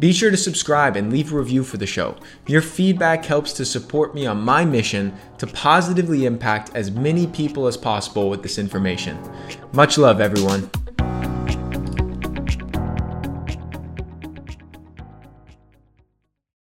Be 0.00 0.12
sure 0.12 0.30
to 0.30 0.36
subscribe 0.36 0.96
and 0.96 1.12
leave 1.12 1.32
a 1.32 1.36
review 1.36 1.62
for 1.62 1.76
the 1.76 1.86
show. 1.86 2.16
Your 2.46 2.62
feedback 2.62 3.24
helps 3.24 3.52
to 3.54 3.64
support 3.64 4.14
me 4.14 4.26
on 4.26 4.40
my 4.40 4.64
mission 4.64 5.14
to 5.38 5.46
positively 5.46 6.24
impact 6.24 6.70
as 6.74 6.90
many 6.90 7.26
people 7.28 7.66
as 7.66 7.76
possible 7.76 8.28
with 8.28 8.42
this 8.42 8.58
information. 8.58 9.18
Much 9.72 9.96
love, 9.96 10.20
everyone. 10.20 10.68